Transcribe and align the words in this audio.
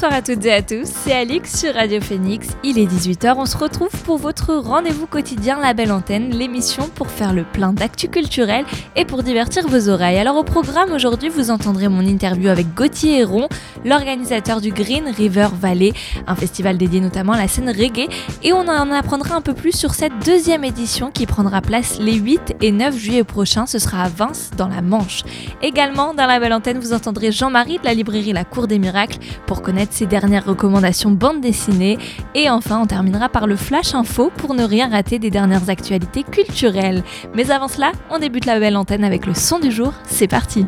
Bonsoir 0.00 0.18
à 0.18 0.22
toutes 0.22 0.46
et 0.46 0.52
à 0.54 0.62
tous, 0.62 0.86
c'est 0.86 1.12
Alix 1.12 1.60
sur 1.60 1.74
Radio 1.74 2.00
Phoenix. 2.00 2.48
Il 2.64 2.78
est 2.78 2.86
18h, 2.86 3.34
on 3.36 3.44
se 3.44 3.54
retrouve 3.54 3.90
pour 4.06 4.16
votre 4.16 4.54
rendez-vous 4.54 5.06
quotidien 5.06 5.60
La 5.60 5.74
Belle 5.74 5.92
Antenne, 5.92 6.30
l'émission 6.30 6.88
pour 6.94 7.10
faire 7.10 7.34
le 7.34 7.44
plein 7.44 7.74
d'actu 7.74 8.08
culturel 8.08 8.64
et 8.96 9.04
pour 9.04 9.22
divertir 9.22 9.68
vos 9.68 9.90
oreilles. 9.90 10.16
Alors 10.16 10.36
au 10.36 10.42
programme 10.42 10.92
aujourd'hui, 10.92 11.28
vous 11.28 11.50
entendrez 11.50 11.88
mon 11.88 12.00
interview 12.00 12.48
avec 12.48 12.72
Gauthier 12.74 13.18
Héron, 13.18 13.50
l'organisateur 13.84 14.62
du 14.62 14.72
Green 14.72 15.04
River 15.06 15.48
Valley, 15.60 15.92
un 16.26 16.34
festival 16.34 16.78
dédié 16.78 17.02
notamment 17.02 17.34
à 17.34 17.38
la 17.38 17.46
scène 17.46 17.68
reggae, 17.68 18.08
et 18.42 18.54
on 18.54 18.68
en 18.68 18.90
apprendra 18.92 19.34
un 19.34 19.42
peu 19.42 19.52
plus 19.52 19.76
sur 19.76 19.92
cette 19.92 20.18
deuxième 20.24 20.64
édition 20.64 21.10
qui 21.10 21.26
prendra 21.26 21.60
place 21.60 21.98
les 22.00 22.14
8 22.14 22.54
et 22.62 22.72
9 22.72 22.96
juillet 22.96 23.24
prochains, 23.24 23.66
ce 23.66 23.78
sera 23.78 24.04
à 24.04 24.08
Vince 24.08 24.50
dans 24.56 24.68
la 24.68 24.80
Manche. 24.80 25.24
Également 25.60 26.14
dans 26.14 26.24
La 26.24 26.40
Belle 26.40 26.54
Antenne, 26.54 26.78
vous 26.78 26.94
entendrez 26.94 27.32
Jean-Marie 27.32 27.78
de 27.80 27.84
la 27.84 27.92
librairie 27.92 28.32
La 28.32 28.46
Cour 28.46 28.66
des 28.66 28.78
Miracles 28.78 29.18
pour 29.44 29.60
connaître 29.60 29.89
ses 29.90 30.06
dernières 30.06 30.46
recommandations 30.46 31.10
bande 31.10 31.40
dessinée. 31.40 31.98
Et 32.34 32.48
enfin, 32.50 32.80
on 32.80 32.86
terminera 32.86 33.28
par 33.28 33.46
le 33.46 33.56
Flash 33.56 33.94
Info 33.94 34.30
pour 34.36 34.54
ne 34.54 34.64
rien 34.64 34.88
rater 34.88 35.18
des 35.18 35.30
dernières 35.30 35.68
actualités 35.68 36.22
culturelles. 36.22 37.02
Mais 37.34 37.50
avant 37.50 37.68
cela, 37.68 37.92
on 38.10 38.18
débute 38.18 38.46
la 38.46 38.58
belle 38.58 38.76
antenne 38.76 39.04
avec 39.04 39.26
le 39.26 39.34
son 39.34 39.58
du 39.58 39.70
jour. 39.70 39.92
C'est 40.06 40.28
parti! 40.28 40.66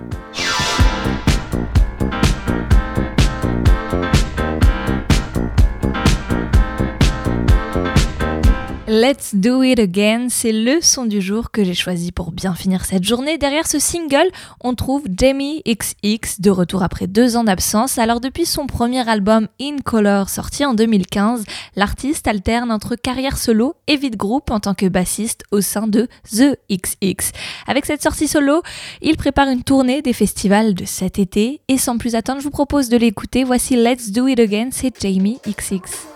Let's 8.94 9.34
Do 9.34 9.62
It 9.62 9.78
Again, 9.78 10.26
c'est 10.28 10.52
le 10.52 10.82
son 10.82 11.06
du 11.06 11.22
jour 11.22 11.50
que 11.50 11.64
j'ai 11.64 11.72
choisi 11.72 12.12
pour 12.12 12.30
bien 12.30 12.54
finir 12.54 12.84
cette 12.84 13.04
journée. 13.04 13.38
Derrière 13.38 13.66
ce 13.66 13.78
single, 13.78 14.30
on 14.60 14.74
trouve 14.74 15.04
Jamie 15.16 15.62
XX, 15.66 16.42
de 16.42 16.50
retour 16.50 16.82
après 16.82 17.06
deux 17.06 17.38
ans 17.38 17.44
d'absence. 17.44 17.96
Alors 17.96 18.20
depuis 18.20 18.44
son 18.44 18.66
premier 18.66 19.08
album 19.08 19.48
In 19.58 19.76
Color, 19.82 20.28
sorti 20.28 20.66
en 20.66 20.74
2015, 20.74 21.44
l'artiste 21.74 22.28
alterne 22.28 22.70
entre 22.70 22.94
carrière 22.94 23.38
solo 23.38 23.76
et 23.86 23.96
vide 23.96 24.16
groupe 24.16 24.50
en 24.50 24.60
tant 24.60 24.74
que 24.74 24.84
bassiste 24.84 25.44
au 25.52 25.62
sein 25.62 25.86
de 25.86 26.06
The 26.30 26.58
XX. 26.70 27.32
Avec 27.66 27.86
cette 27.86 28.02
sortie 28.02 28.28
solo, 28.28 28.60
il 29.00 29.16
prépare 29.16 29.48
une 29.48 29.64
tournée 29.64 30.02
des 30.02 30.12
festivals 30.12 30.74
de 30.74 30.84
cet 30.84 31.18
été 31.18 31.62
et 31.66 31.78
sans 31.78 31.96
plus 31.96 32.14
attendre, 32.14 32.40
je 32.40 32.44
vous 32.44 32.50
propose 32.50 32.90
de 32.90 32.98
l'écouter. 32.98 33.42
Voici 33.42 33.74
Let's 33.74 34.10
Do 34.10 34.26
It 34.26 34.38
Again, 34.38 34.68
c'est 34.70 34.92
Jamie 35.00 35.38
XX. 35.48 36.11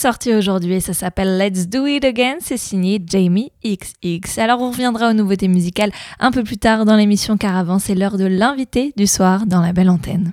Sorti 0.00 0.34
aujourd'hui 0.34 0.74
et 0.74 0.80
ça 0.80 0.94
s'appelle 0.94 1.36
Let's 1.36 1.68
Do 1.68 1.84
It 1.84 2.06
Again. 2.06 2.36
C'est 2.40 2.56
signé 2.56 3.02
Jamie 3.06 3.52
XX. 3.62 4.38
Alors 4.38 4.62
on 4.62 4.70
reviendra 4.70 5.10
aux 5.10 5.12
nouveautés 5.12 5.46
musicales 5.46 5.92
un 6.18 6.30
peu 6.30 6.42
plus 6.42 6.56
tard 6.56 6.86
dans 6.86 6.96
l'émission 6.96 7.36
car 7.36 7.54
avant 7.54 7.78
c'est 7.78 7.94
l'heure 7.94 8.16
de 8.16 8.24
l'invité 8.24 8.94
du 8.96 9.06
soir 9.06 9.44
dans 9.44 9.60
la 9.60 9.74
belle 9.74 9.90
antenne. 9.90 10.32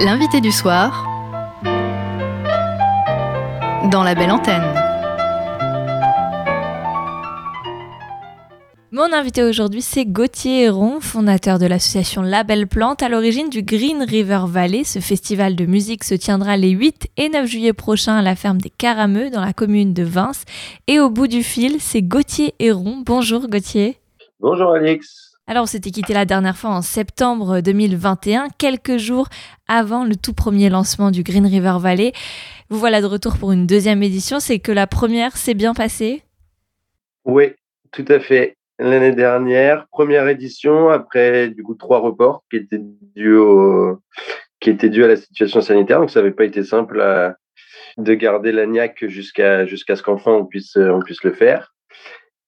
L'invité 0.00 0.40
du 0.40 0.50
soir 0.50 1.06
dans 3.90 4.02
la 4.02 4.14
belle 4.14 4.30
antenne. 4.30 4.79
Mon 9.00 9.14
invité 9.14 9.42
aujourd'hui, 9.42 9.80
c'est 9.80 10.04
Gauthier 10.04 10.64
Héron, 10.64 11.00
fondateur 11.00 11.58
de 11.58 11.64
l'association 11.64 12.20
Label 12.20 12.66
Plante, 12.66 13.02
à 13.02 13.08
l'origine 13.08 13.48
du 13.48 13.62
Green 13.62 14.02
River 14.02 14.42
Valley. 14.46 14.84
Ce 14.84 14.98
festival 14.98 15.56
de 15.56 15.64
musique 15.64 16.04
se 16.04 16.14
tiendra 16.14 16.58
les 16.58 16.68
8 16.68 17.08
et 17.16 17.30
9 17.30 17.46
juillet 17.46 17.72
prochains 17.72 18.18
à 18.18 18.22
la 18.22 18.36
ferme 18.36 18.58
des 18.58 18.68
Carameux, 18.68 19.30
dans 19.30 19.40
la 19.40 19.54
commune 19.54 19.94
de 19.94 20.02
Vins. 20.02 20.32
Et 20.86 21.00
au 21.00 21.08
bout 21.08 21.28
du 21.28 21.42
fil, 21.42 21.80
c'est 21.80 22.02
Gauthier 22.02 22.52
Héron. 22.58 23.02
Bonjour 23.02 23.48
Gauthier. 23.48 23.96
Bonjour 24.38 24.72
Alix. 24.72 25.32
Alors, 25.46 25.62
on 25.62 25.66
s'était 25.66 25.92
quitté 25.92 26.12
la 26.12 26.26
dernière 26.26 26.58
fois 26.58 26.68
en 26.68 26.82
septembre 26.82 27.62
2021, 27.62 28.48
quelques 28.58 28.98
jours 28.98 29.28
avant 29.66 30.04
le 30.04 30.14
tout 30.14 30.34
premier 30.34 30.68
lancement 30.68 31.10
du 31.10 31.22
Green 31.22 31.46
River 31.46 31.78
Valley. 31.80 32.12
Vous 32.68 32.78
voilà 32.78 33.00
de 33.00 33.06
retour 33.06 33.38
pour 33.38 33.52
une 33.52 33.66
deuxième 33.66 34.02
édition. 34.02 34.40
C'est 34.40 34.58
que 34.58 34.72
la 34.72 34.86
première 34.86 35.38
s'est 35.38 35.54
bien 35.54 35.72
passée? 35.72 36.22
Oui, 37.24 37.54
tout 37.92 38.04
à 38.06 38.20
fait 38.20 38.58
l'année 38.80 39.12
dernière, 39.12 39.86
première 39.88 40.28
édition, 40.28 40.88
après 40.88 41.48
du 41.48 41.62
coup 41.62 41.74
trois 41.74 42.00
reports 42.00 42.42
qui 42.50 42.56
étaient 42.56 42.80
dus 43.14 43.36
au, 43.36 43.98
qui 44.60 44.70
étaient 44.70 44.88
dus 44.88 45.04
à 45.04 45.08
la 45.08 45.16
situation 45.16 45.60
sanitaire. 45.60 46.00
Donc 46.00 46.10
ça 46.10 46.20
n'avait 46.20 46.34
pas 46.34 46.44
été 46.44 46.62
simple 46.62 47.34
de 47.98 48.14
garder 48.14 48.52
l'agnac 48.52 49.04
jusqu'à 49.06 49.66
jusqu'à 49.66 49.96
ce 49.96 50.02
qu'enfin 50.02 50.32
on 50.32 50.46
puisse 50.46 50.76
on 50.76 51.00
puisse 51.00 51.22
le 51.24 51.32
faire. 51.32 51.74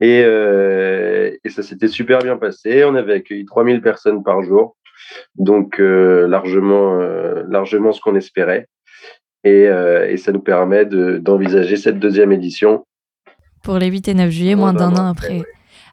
Et, 0.01 0.25
euh, 0.25 1.31
et 1.45 1.49
ça 1.49 1.63
s'était 1.63 1.87
super 1.87 2.19
bien 2.19 2.37
passé. 2.37 2.85
On 2.85 2.97
avait 2.97 3.15
accueilli 3.15 3.45
3000 3.45 3.81
personnes 3.83 4.25
par 4.25 4.43
jour, 4.43 4.77
donc 5.37 5.79
euh, 5.79 6.27
largement 6.27 7.01
euh, 7.01 7.45
largement 7.49 7.93
ce 7.93 8.01
qu'on 8.01 8.17
espérait. 8.17 8.67
Et, 9.45 9.69
euh, 9.69 10.09
et, 10.09 10.17
ça 10.17 10.31
nous 10.31 10.41
permet 10.41 10.87
d'envisager 10.87 11.77
cette 11.77 11.99
deuxième 11.99 12.31
édition. 12.31 12.85
Pour 13.65 13.79
les 13.79 13.89
8 13.89 14.09
et 14.09 14.15
9 14.15 14.31
juillet, 14.31 14.55
moins 14.55 14.73
d'un 14.73 14.93
an 14.95 15.11
après. 15.11 15.43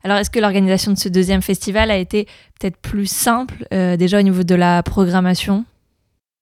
Alors, 0.03 0.17
est-ce 0.17 0.29
que 0.29 0.39
l'organisation 0.39 0.93
de 0.93 0.97
ce 0.97 1.09
deuxième 1.09 1.41
festival 1.41 1.91
a 1.91 1.97
été 1.97 2.25
peut-être 2.59 2.77
plus 2.77 3.05
simple 3.05 3.65
euh, 3.73 3.97
déjà 3.97 4.19
au 4.19 4.21
niveau 4.21 4.43
de 4.43 4.55
la 4.55 4.81
programmation? 4.83 5.65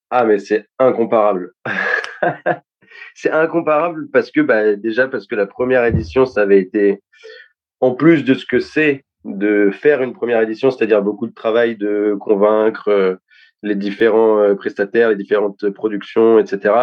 Ah, 0.09 0.25
mais 0.25 0.39
c'est 0.39 0.65
incomparable. 0.79 1.53
c'est 3.15 3.31
incomparable 3.31 4.07
parce 4.11 4.31
que 4.31 4.41
bah, 4.41 4.75
déjà 4.75 5.07
parce 5.07 5.27
que 5.27 5.35
la 5.35 5.47
première 5.47 5.83
édition, 5.85 6.25
ça 6.25 6.41
avait 6.41 6.59
été 6.59 7.01
en 7.81 7.93
plus 7.93 8.23
de 8.23 8.33
ce 8.33 8.45
que 8.45 8.59
c'est 8.59 9.03
de 9.25 9.71
faire 9.71 10.01
une 10.01 10.13
première 10.13 10.41
édition, 10.41 10.71
c'est-à-dire 10.71 11.01
beaucoup 11.01 11.27
de 11.27 11.33
travail 11.33 11.75
de 11.75 12.15
convaincre 12.19 12.87
euh, 12.89 13.15
les 13.63 13.75
différents 13.75 14.39
euh, 14.39 14.55
prestataires, 14.55 15.09
les 15.09 15.15
différentes 15.15 15.69
productions, 15.71 16.39
etc. 16.39 16.73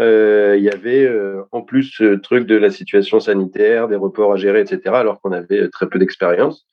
Euh, 0.00 0.54
il 0.56 0.64
y 0.64 0.70
avait 0.70 1.04
euh, 1.04 1.42
en 1.52 1.60
plus 1.62 1.92
ce 1.94 2.14
truc 2.16 2.46
de 2.46 2.56
la 2.56 2.70
situation 2.70 3.20
sanitaire, 3.20 3.86
des 3.88 3.96
reports 3.96 4.32
à 4.32 4.36
gérer, 4.36 4.60
etc., 4.60 4.80
alors 4.86 5.20
qu'on 5.20 5.32
avait 5.32 5.68
très 5.68 5.88
peu 5.88 5.98
d'expérience. 5.98 6.66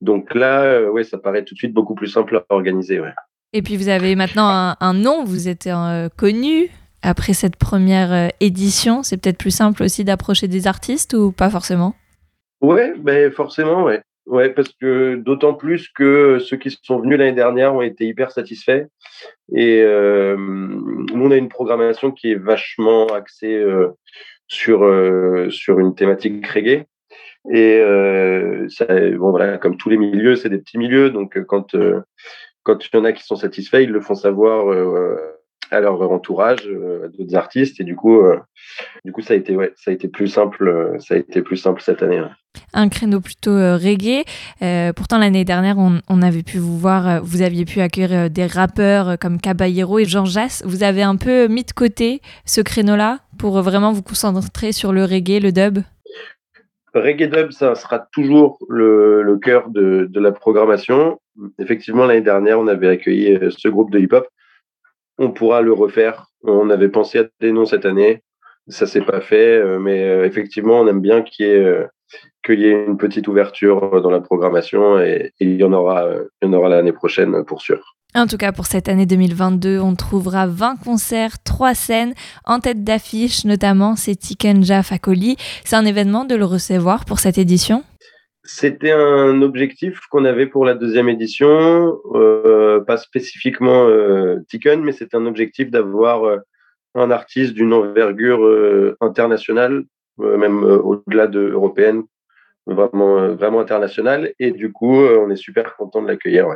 Donc 0.00 0.34
là, 0.34 0.62
euh, 0.62 0.90
ouais, 0.90 1.04
ça 1.04 1.18
paraît 1.18 1.44
tout 1.44 1.54
de 1.54 1.58
suite 1.58 1.72
beaucoup 1.72 1.94
plus 1.94 2.08
simple 2.08 2.36
à 2.36 2.54
organiser. 2.54 3.00
Ouais. 3.00 3.12
Et 3.52 3.62
puis 3.62 3.76
vous 3.76 3.88
avez 3.88 4.16
maintenant 4.16 4.74
un, 4.78 4.94
nom, 4.94 5.24
vous 5.24 5.48
êtes 5.48 5.68
connu 6.16 6.68
après 7.02 7.34
cette 7.34 7.56
première 7.56 8.32
édition. 8.40 9.04
C'est 9.04 9.16
peut-être 9.16 9.38
plus 9.38 9.52
simple 9.52 9.84
aussi 9.84 10.02
d'approcher 10.02 10.48
des 10.48 10.66
artistes 10.66 11.14
ou 11.14 11.30
pas 11.30 11.50
forcément? 11.50 11.94
Ouais, 12.60 12.94
ben 12.98 13.30
forcément, 13.30 13.84
ouais. 13.84 14.02
Ouais, 14.26 14.48
parce 14.48 14.70
que 14.80 15.16
d'autant 15.16 15.52
plus 15.52 15.88
que 15.88 16.38
ceux 16.38 16.56
qui 16.56 16.76
sont 16.82 16.98
venus 16.98 17.18
l'année 17.18 17.34
dernière 17.34 17.74
ont 17.74 17.82
été 17.82 18.06
hyper 18.06 18.30
satisfaits. 18.30 18.86
Et 19.52 19.82
euh, 19.82 20.36
nous, 21.14 21.26
on 21.26 21.30
a 21.30 21.36
une 21.36 21.48
programmation 21.48 22.10
qui 22.10 22.32
est 22.32 22.36
vachement 22.36 23.06
axée 23.06 23.54
euh, 23.54 23.88
sur, 24.46 24.84
euh, 24.84 25.48
sur 25.50 25.78
une 25.78 25.94
thématique 25.94 26.46
reggae. 26.46 26.86
Et 27.50 27.78
euh, 27.78 28.66
ça, 28.68 28.86
bon, 28.86 29.30
voilà, 29.30 29.58
comme 29.58 29.76
tous 29.76 29.90
les 29.90 29.98
milieux, 29.98 30.36
c'est 30.36 30.48
des 30.48 30.58
petits 30.58 30.78
milieux. 30.78 31.10
Donc, 31.10 31.42
quand, 31.44 31.76
quand 32.62 32.84
il 32.86 32.96
y 32.96 32.98
en 32.98 33.04
a 33.04 33.12
qui 33.12 33.22
sont 33.22 33.36
satisfaits, 33.36 33.82
ils 33.82 33.90
le 33.90 34.00
font 34.00 34.14
savoir 34.14 34.66
à 35.70 35.80
leur 35.80 36.00
entourage, 36.10 36.68
à 37.04 37.08
d'autres 37.08 37.34
artistes. 37.34 37.80
Et 37.80 37.84
du 37.84 37.96
coup, 37.96 38.22
du 39.04 39.12
coup, 39.12 39.22
ça 39.22 39.34
a 39.34 39.36
été, 39.36 39.56
ouais, 39.56 39.72
ça 39.76 39.90
a 39.90 39.94
été 39.94 40.08
plus 40.08 40.28
simple. 40.28 40.96
Ça 40.98 41.14
a 41.14 41.18
été 41.18 41.42
plus 41.42 41.56
simple 41.56 41.80
cette 41.80 42.02
année 42.02 42.22
un 42.72 42.88
créneau 42.88 43.20
plutôt 43.20 43.50
euh, 43.50 43.76
reggae. 43.76 44.24
Euh, 44.62 44.92
pourtant, 44.92 45.18
l'année 45.18 45.44
dernière, 45.44 45.76
on, 45.78 46.22
avait 46.22 46.42
pu 46.42 46.58
vous 46.58 46.78
voir, 46.78 47.08
euh, 47.08 47.20
vous 47.22 47.42
aviez 47.42 47.64
pu 47.64 47.80
accueillir 47.80 48.30
des 48.30 48.46
rappeurs 48.46 49.18
comme 49.18 49.40
Caballero 49.40 49.98
et 49.98 50.04
Jean 50.04 50.24
Jass. 50.24 50.62
Vous 50.66 50.82
avez 50.82 51.02
un 51.02 51.16
peu 51.16 51.48
mis 51.48 51.64
de 51.64 51.72
côté 51.72 52.20
ce 52.44 52.60
créneau-là 52.60 53.20
pour 53.38 53.60
vraiment 53.62 53.92
vous 53.92 54.02
concentrer 54.02 54.72
sur 54.72 54.92
le 54.92 55.04
reggae, 55.04 55.40
le 55.40 55.52
dub? 55.52 55.78
Reggae 56.94 57.28
dub, 57.28 57.50
ça 57.50 57.74
sera 57.74 57.98
toujours 58.12 58.58
le, 58.68 59.38
cœur 59.42 59.68
de, 59.68 60.08
la 60.14 60.32
programmation. 60.32 61.20
Effectivement, 61.58 62.06
l'année 62.06 62.20
dernière, 62.20 62.60
on 62.60 62.68
avait 62.68 62.88
accueilli 62.88 63.38
ce 63.50 63.68
groupe 63.68 63.90
de 63.90 63.98
hip-hop. 63.98 64.26
On 65.18 65.30
pourra 65.30 65.60
le 65.60 65.72
refaire. 65.72 66.26
On 66.42 66.70
avait 66.70 66.88
pensé 66.88 67.18
à 67.18 67.24
des 67.40 67.52
noms 67.52 67.66
cette 67.66 67.86
année. 67.86 68.22
Ça 68.68 68.86
s'est 68.86 69.02
pas 69.02 69.20
fait, 69.20 69.62
mais 69.78 70.26
effectivement, 70.26 70.80
on 70.80 70.88
aime 70.88 71.00
bien 71.00 71.22
qu'il 71.22 71.46
y 71.46 71.50
ait 71.50 71.86
qu'il 72.44 72.60
y 72.60 72.66
ait 72.66 72.84
une 72.86 72.96
petite 72.96 73.28
ouverture 73.28 74.00
dans 74.02 74.10
la 74.10 74.20
programmation 74.20 75.00
et, 75.00 75.32
il 75.40 75.56
y 75.56 75.64
en 75.64 75.72
aura, 75.72 76.06
aura 76.42 76.68
l'année 76.68 76.92
prochaine 76.92 77.44
pour 77.44 77.60
sûr. 77.60 77.96
En 78.16 78.28
tout 78.28 78.36
cas, 78.36 78.52
pour 78.52 78.66
cette 78.66 78.88
année 78.88 79.06
2022, 79.06 79.80
on 79.80 79.96
trouvera 79.96 80.46
20 80.46 80.76
concerts, 80.76 81.42
3 81.42 81.74
scènes. 81.74 82.14
En 82.44 82.60
tête 82.60 82.84
d'affiche, 82.84 83.44
notamment, 83.44 83.96
c'est 83.96 84.14
Tikenja 84.14 84.84
Fakoli. 84.84 85.36
C'est 85.64 85.74
un 85.74 85.84
événement 85.84 86.24
de 86.24 86.36
le 86.36 86.44
recevoir 86.44 87.06
pour 87.06 87.18
cette 87.18 87.38
édition? 87.38 87.82
C'était 88.46 88.92
un 88.92 89.40
objectif 89.40 90.00
qu'on 90.10 90.26
avait 90.26 90.46
pour 90.46 90.66
la 90.66 90.74
deuxième 90.74 91.08
édition. 91.08 91.98
Euh, 92.14 92.80
pas 92.80 92.98
spécifiquement 92.98 93.86
euh, 93.88 94.40
mais 94.82 94.92
c'est 94.92 95.14
un 95.14 95.24
objectif 95.24 95.70
d'avoir 95.70 96.24
euh, 96.24 96.38
un 96.94 97.10
artiste 97.10 97.54
d'une 97.54 97.72
envergure 97.72 98.44
euh, 98.44 98.96
internationale 99.00 99.84
même 100.18 100.62
au-delà 100.62 101.26
de 101.26 101.40
européenne, 101.40 102.04
vraiment, 102.66 103.34
vraiment 103.34 103.58
internationale. 103.58 104.32
Et 104.38 104.52
du 104.52 104.70
coup, 104.70 104.94
on 104.94 105.28
est 105.28 105.34
super 105.34 105.74
content 105.74 106.02
de 106.02 106.06
l'accueillir. 106.06 106.46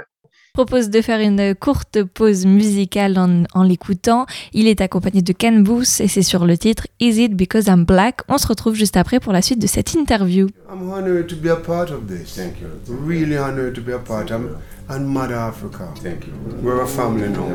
Propose 0.59 0.91
de 0.91 1.01
faire 1.03 1.21
une 1.21 1.55
courte 1.55 2.03
pause 2.03 2.45
musicale 2.45 3.17
en, 3.17 3.45
en 3.55 3.63
l'écoutant. 3.63 4.27
Il 4.53 4.67
est 4.67 4.81
accompagné 4.81 5.23
de 5.23 5.33
Ken 5.33 5.63
Booth 5.63 6.01
et 6.01 6.09
c'est 6.09 6.23
sur 6.23 6.47
le 6.47 6.59
titre 6.59 6.89
Is 6.99 7.23
It 7.23 7.37
Because 7.37 7.67
I'm 7.69 7.85
Black? 7.85 8.23
On 8.27 8.39
se 8.39 8.49
retrouve 8.49 8.75
juste 8.75 8.97
après 8.97 9.21
pour 9.21 9.33
la 9.33 9.41
suite 9.41 9.61
de 9.61 9.69
cette 9.69 9.95
interview. 9.95 10.49
I'm 10.69 10.91
honored 10.91 11.29
to 11.29 11.37
be 11.37 11.47
a 11.47 11.55
part 11.55 11.93
of 11.93 12.09
this. 12.09 12.35
Thank 12.35 12.55
you. 12.61 12.71
Really 12.89 13.39
honored 13.39 13.77
to 13.77 13.81
be 13.81 13.93
a 13.93 14.01
part. 14.01 14.33
I'm 14.33 14.57
and 14.89 15.07
Mother 15.07 15.37
Africa. 15.37 15.95
Thank 16.03 16.27
you. 16.27 16.33
We're 16.61 16.83
a 16.83 16.89
family 16.89 17.29
now. 17.29 17.47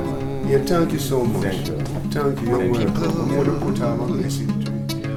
Yeah, 0.47 0.63
thank 0.63 0.93
you 0.93 0.99
so 0.99 1.25
much. 1.25 1.43
Thank 2.13 2.39
you. 2.41 2.47
You're 2.47 2.71
welcome. 2.71 3.03
I'm 3.03 3.27
going 3.27 3.45
to 3.45 3.65
put 3.65 3.81
out 3.81 3.99
my 3.99 4.07
message 4.15 4.49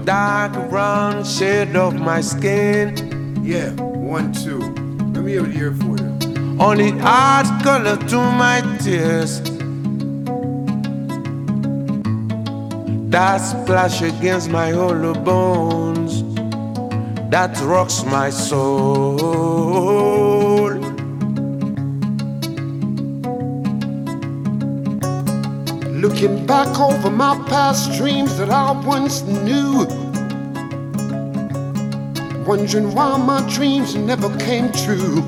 dark 0.04 0.70
brown 0.70 1.24
shade 1.24 1.76
of 1.76 1.94
my 1.94 2.20
skin. 2.20 2.96
Yeah, 3.44 3.70
one, 3.80 4.32
two. 4.32 4.58
Let 5.14 5.22
me 5.22 5.34
have 5.34 5.46
it 5.46 5.54
here 5.54 5.72
for 5.72 5.96
you. 5.96 6.15
Only 6.58 6.98
art 7.00 7.46
color 7.62 7.96
to 7.96 8.16
my 8.16 8.62
tears. 8.80 9.42
That 13.10 13.38
splash 13.38 14.00
against 14.00 14.48
my 14.48 14.70
hollow 14.70 15.12
bones. 15.12 16.22
That 17.30 17.60
rocks 17.60 18.04
my 18.04 18.30
soul. 18.30 19.16
Looking 25.92 26.46
back 26.46 26.80
over 26.80 27.10
my 27.10 27.36
past 27.48 27.92
dreams 27.98 28.38
that 28.38 28.48
I 28.48 28.70
once 28.80 29.20
knew. 29.22 29.86
Wondering 32.46 32.94
why 32.94 33.18
my 33.18 33.42
dreams 33.52 33.94
never 33.94 34.34
came 34.38 34.72
true. 34.72 35.22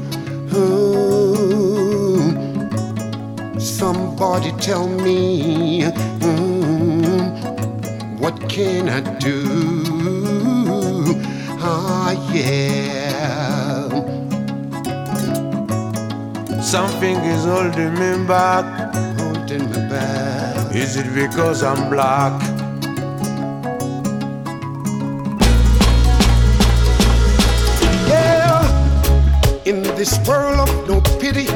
Somebody 3.78 4.50
tell 4.60 4.88
me, 4.88 5.84
oh, 6.20 7.22
what 8.18 8.36
can 8.50 8.88
I 8.88 9.00
do? 9.20 9.44
Ah, 11.60 12.10
yeah. 12.32 13.88
Something 16.60 17.18
is 17.18 17.44
holding 17.44 17.94
me 17.94 18.26
back, 18.26 18.66
holding 19.20 19.70
me 19.70 19.88
back. 19.88 20.74
Is 20.74 20.96
it 20.96 21.14
because 21.14 21.62
I'm 21.62 21.88
black? 21.88 22.34
Yeah, 28.08 28.58
in 29.64 29.82
this 29.94 30.18
world 30.26 30.68
of 30.68 30.88
no 30.88 31.00
pity, 31.20 31.46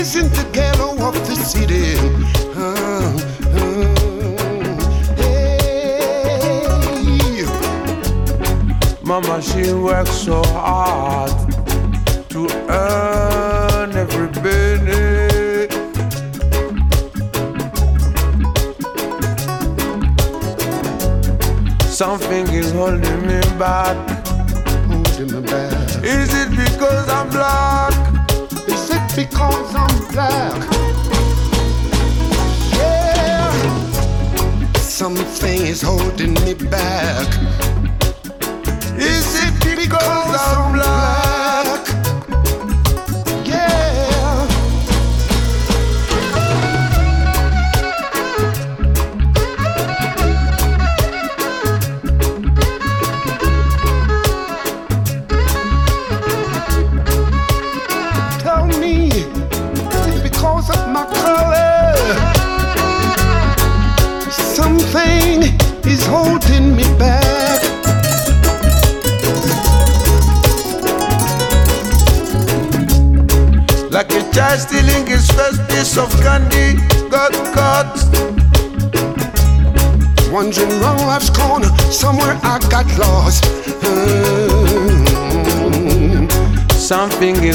was 0.00 0.16
raised 0.16 0.16
in 0.16 0.28
the 0.32 0.44
ghetto 0.52 0.90
of 1.06 1.14
the 1.26 1.34
city. 1.36 1.96
Uh, 2.56 3.14
uh, 3.56 3.96
hey. 5.16 5.84
Mama, 9.02 9.42
she 9.42 9.72
works 9.72 10.12
so 10.12 10.42
hard 10.44 11.30
to 12.30 12.48
earn 12.68 13.92
every 13.96 14.28
penny. 14.42 15.68
Something 21.88 22.48
is 22.48 22.72
holding 22.72 23.26
me 23.26 23.40
back. 23.58 23.96
Holding 24.86 25.32
me 25.34 25.40
back. 25.42 26.04
Is 26.04 26.34
it 26.34 26.50
because 26.50 27.08
I'm 27.08 27.28
black? 27.30 27.89
Because 29.16 29.74
I'm 29.74 30.12
black? 30.12 30.72
Yeah. 32.72 33.50
Something 34.74 35.66
is 35.66 35.82
holding 35.82 36.34
me 36.34 36.54
back. 36.54 37.26
Is 38.96 39.44
it 39.44 39.76
because 39.76 40.36
I'm 40.40 40.72
black? 40.74 41.19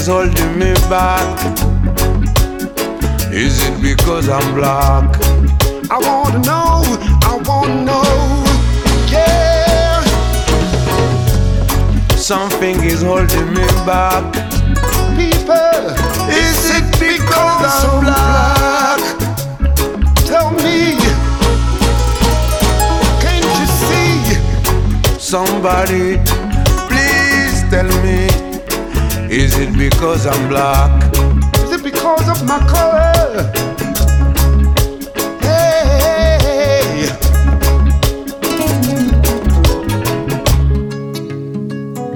Is 0.05 0.11
holding 0.11 0.59
me 0.59 0.71
back. 0.87 1.55
Is 3.31 3.63
it 3.67 3.81
because 3.81 4.29
I'm 4.29 4.53
black? 4.53 5.17
I 5.89 5.97
wanna 6.07 6.39
know, 6.39 6.83
I 7.31 7.41
wanna 7.47 7.85
know, 7.89 8.03
yeah. 9.09 10.03
Something 12.15 12.83
is 12.83 13.01
holding 13.01 13.49
me 13.57 13.65
back. 13.89 14.31
People, 15.17 15.81
is 16.43 16.59
it 16.77 16.87
because 16.99 17.63
I'm 17.73 18.03
black? 18.03 19.01
Tell 20.29 20.51
me, 20.65 20.97
can't 23.23 23.49
you 23.59 23.67
see? 23.87 24.13
Somebody, 25.17 26.19
please 26.89 27.57
tell 27.71 27.89
me, 28.03 28.24
is 29.35 29.57
it 29.57 29.77
because 29.77 30.25
I'm 30.25 30.47
black? 30.47 31.13
Is 31.57 31.73
it 31.73 31.83
because 31.83 32.29
of 32.29 32.47
my 32.47 32.59
color? 32.67 33.84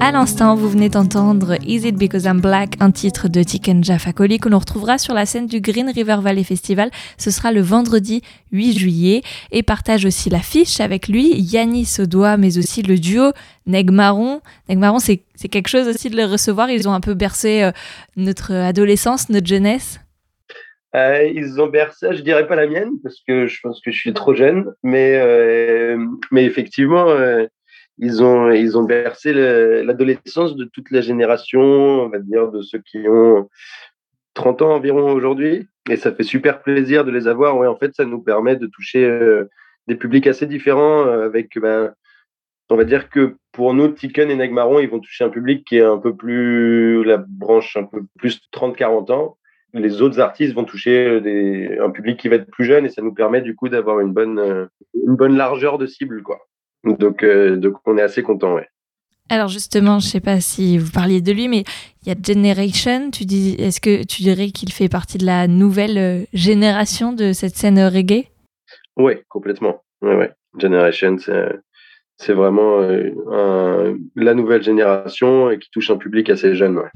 À 0.02 0.14
l'instant, 0.14 0.56
vous 0.56 0.70
venez 0.70 0.88
d'entendre 0.88 1.56
Is 1.68 1.86
It 1.86 1.96
Because 1.96 2.24
I'm 2.24 2.40
Black, 2.40 2.76
un 2.80 2.90
titre 2.90 3.28
de 3.28 3.44
Tiken 3.44 3.84
Jaffa-Coli 3.84 4.40
que 4.40 4.48
l'on 4.48 4.60
retrouvera 4.60 4.98
sur 4.98 5.14
la 5.14 5.26
scène 5.26 5.46
du 5.46 5.60
Green 5.60 5.92
River 5.94 6.20
Valley 6.22 6.46
Festival. 6.46 6.90
Ce 7.18 7.32
sera 7.32 7.52
le 7.52 7.60
vendredi 7.60 8.22
8 8.54 8.80
juillet 8.80 9.22
et 9.52 9.62
partage 9.62 10.06
aussi 10.06 10.30
l'affiche 10.30 10.80
avec 10.80 11.10
lui 11.10 11.36
Yannis 11.36 11.84
Sodoa, 11.84 12.38
mais 12.38 12.58
aussi 12.58 12.82
le 12.82 12.98
duo 12.98 13.34
Neg 13.68 13.92
Marron. 13.92 14.40
Neg 14.70 14.78
Marron, 14.78 15.00
c'est 15.00 15.22
quelque 15.52 15.68
chose 15.68 15.90
aussi 15.90 16.10
de 16.10 16.16
les 16.16 16.26
recevoir. 16.26 16.70
Ils 16.70 16.88
ont 16.88 16.94
un 16.94 17.02
peu 17.02 17.14
bercé 17.14 17.64
euh, 17.64 17.72
notre 18.16 18.54
adolescence, 18.54 19.28
notre 19.28 19.48
jeunesse. 19.48 20.00
Euh, 20.96 21.30
ils 21.36 21.60
ont 21.60 21.68
bercé, 21.68 22.08
je 22.12 22.22
dirais 22.22 22.48
pas 22.48 22.56
la 22.56 22.68
mienne, 22.68 22.92
parce 23.04 23.18
que 23.28 23.48
je 23.48 23.60
pense 23.62 23.82
que 23.82 23.92
je 23.92 24.00
suis 24.00 24.14
trop 24.14 24.34
jeune, 24.34 24.74
mais, 24.82 25.18
euh, 25.18 25.98
effectivement, 26.38 27.06
ils, 28.00 28.24
ont, 28.24 28.52
ils 28.52 28.78
ont 28.78 28.84
bercé 28.84 29.34
le- 29.34 29.82
l'adolescence 29.84 30.56
de 30.56 30.66
toute 30.66 30.90
la 30.92 31.02
génération, 31.02 31.62
on 31.62 32.10
va 32.10 32.20
dire, 32.20 32.50
de 32.52 32.62
ceux 32.62 32.80
qui 32.80 33.08
ont 33.08 33.50
30 34.34 34.62
ans 34.62 34.76
environ 34.76 35.12
aujourd'hui. 35.12 35.68
Et 35.90 35.98
ça 35.98 36.14
fait 36.14 36.24
super 36.24 36.62
plaisir 36.62 37.06
de 37.06 37.12
les 37.12 37.28
avoir. 37.28 37.58
Ouais, 37.58 37.68
en 37.68 37.76
fait, 37.76 37.94
ça 37.96 38.06
nous 38.06 38.22
permet 38.22 38.56
de 38.56 38.68
toucher 38.68 39.04
euh, 39.04 39.50
des 39.88 39.96
publics 39.96 40.28
assez 40.28 40.46
différents 40.46 41.06
euh, 41.06 41.26
avec, 41.26 41.60
ben, 41.60 41.94
on 42.70 42.76
va 42.78 42.86
dire 42.86 43.10
que 43.10 43.36
pour 43.52 43.74
nous, 43.74 43.90
Tiken 43.90 44.30
et 44.30 44.36
Negmaron, 44.36 44.80
ils 44.80 44.90
vont 44.90 45.00
toucher 45.00 45.24
un 45.24 45.30
public 45.30 45.66
qui 45.66 45.78
est 45.78 45.84
un 45.84 45.98
peu 45.98 46.16
plus, 46.16 47.04
la 47.04 47.18
branche 47.18 47.76
un 47.76 47.84
peu 47.84 48.04
plus 48.18 48.40
30-40 48.54 49.12
ans 49.12 49.36
les 49.74 50.02
autres 50.02 50.20
artistes 50.20 50.56
vont 50.56 50.66
toucher 50.66 51.08
euh, 51.08 51.22
des, 51.22 51.78
un 51.80 51.92
public 51.92 52.20
qui 52.20 52.28
va 52.28 52.38
être 52.38 52.50
plus 52.50 52.66
jeune 52.66 52.86
et 52.86 52.90
ça 52.90 53.02
nous 53.02 53.14
permet 53.14 53.42
du 53.42 53.56
coup 53.56 53.70
d'avoir 53.70 54.00
une 54.00 54.14
bonne, 54.14 54.68
une 54.96 55.16
bonne 55.16 55.38
largeur 55.38 55.78
de 55.78 55.86
cible. 55.86 56.24
Quoi. 56.24 56.40
Donc, 56.84 57.24
euh, 57.24 57.56
donc 57.58 57.76
on 57.86 57.98
est 57.98 58.02
assez 58.02 58.24
content. 58.24 58.56
Ouais. 58.56 58.68
Alors 59.30 59.48
justement, 59.48 60.00
je 60.00 60.08
sais 60.08 60.20
pas 60.22 60.40
si 60.42 60.78
vous 60.78 60.92
parliez 60.92 61.22
de 61.22 61.32
lui, 61.32 61.48
mais 61.48 61.64
il 62.04 62.10
y 62.10 62.12
a 62.12 62.16
Generation. 62.22 63.12
Tu 63.12 63.26
dis, 63.26 63.56
est-ce 63.60 63.80
que 63.80 64.04
tu 64.04 64.24
dirais 64.24 64.50
qu'il 64.50 64.72
fait 64.72 64.90
partie 64.90 65.18
de 65.20 65.26
la 65.26 65.48
nouvelle 65.48 65.98
euh, 65.98 66.24
génération 66.34 67.14
de 67.14 67.32
cette 67.34 67.56
scène 67.56 67.78
euh, 67.78 67.90
reggae? 67.90 68.26
Ouais, 68.98 69.24
complètement. 69.30 69.84
Ouais, 70.02 70.16
ouais. 70.16 70.32
Generation, 70.60 71.18
c'est, 71.20 71.52
c'est 72.18 72.34
vraiment 72.34 72.80
euh, 72.82 73.12
un- 73.32 73.98
la 74.16 74.34
nouvelle 74.34 74.64
génération 74.64 75.52
et 75.52 75.60
qui 75.60 75.70
touche 75.70 75.92
un 75.92 75.98
public 75.98 76.30
assez 76.30 76.56
jeune. 76.56 76.78
Ouais. 76.78 76.90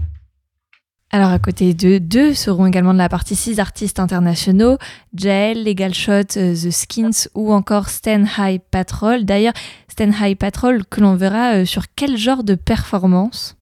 Alors 1.16 1.30
à 1.30 1.38
côté 1.38 1.76
de 1.76 2.00
deux 2.00 2.34
seront 2.34 2.66
également 2.66 2.92
de 2.94 2.98
la 2.98 3.08
partie 3.08 3.36
six 3.36 3.60
artistes 3.60 4.00
internationaux, 4.00 4.78
Jael, 5.14 5.64
Legal 5.64 5.94
Shot, 5.94 6.38
euh, 6.38 6.54
The 6.56 6.72
Skins 6.72 7.30
ou 7.36 7.54
encore 7.54 7.90
Stan 7.90 8.24
High 8.40 8.60
Patrol. 8.72 9.24
D'ailleurs, 9.24 9.54
Stan 9.88 10.10
High 10.10 10.36
Patrol 10.36 10.84
que 10.88 11.02
l'on 11.02 11.16
verra 11.16 11.58
euh, 11.58 11.66
sur 11.66 11.84
quel 11.96 12.18
genre 12.18 12.44
de 12.44 12.56
performance? 12.56 13.56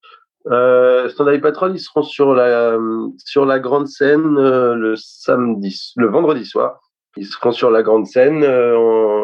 Euh, 0.50 1.10
Standard 1.10 1.40
Patrol, 1.42 1.72
ils 1.74 1.78
seront 1.78 2.02
sur 2.02 2.32
la, 2.34 2.78
sur 3.18 3.44
la 3.44 3.58
grande 3.60 3.86
scène 3.86 4.38
euh, 4.38 4.74
le 4.74 4.96
samedi, 4.96 5.92
le 5.96 6.08
vendredi 6.08 6.46
soir. 6.46 6.80
Ils 7.18 7.26
seront 7.26 7.52
sur 7.52 7.70
la 7.70 7.82
grande 7.82 8.06
scène, 8.06 8.42
euh, 8.44 8.78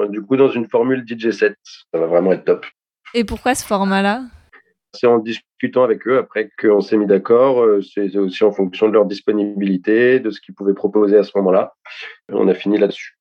en- 0.04 0.06
du 0.06 0.20
coup, 0.20 0.36
dans 0.36 0.50
une 0.50 0.68
formule 0.68 1.02
DJ 1.08 1.30
7. 1.30 1.56
Ça 1.64 1.98
va 1.98 2.06
vraiment 2.06 2.32
être 2.32 2.44
top. 2.44 2.66
Et 3.14 3.24
pourquoi 3.24 3.54
ce 3.54 3.64
format-là? 3.64 4.20
C'est 4.94 5.06
en 5.06 5.18
discutant 5.18 5.84
avec 5.84 6.06
eux 6.06 6.18
après 6.18 6.50
qu'on 6.60 6.80
s'est 6.80 6.96
mis 6.96 7.06
d'accord. 7.06 7.60
euh, 7.60 7.80
C'est 7.82 8.16
aussi 8.16 8.42
en 8.44 8.52
fonction 8.52 8.88
de 8.88 8.94
leur 8.94 9.04
disponibilité, 9.06 10.18
de 10.20 10.30
ce 10.30 10.40
qu'ils 10.40 10.54
pouvaient 10.54 10.74
proposer 10.74 11.16
à 11.16 11.22
ce 11.24 11.32
moment-là. 11.36 11.74
On 12.30 12.48
a 12.48 12.54
fini 12.54 12.78
là-dessus. 12.78 13.14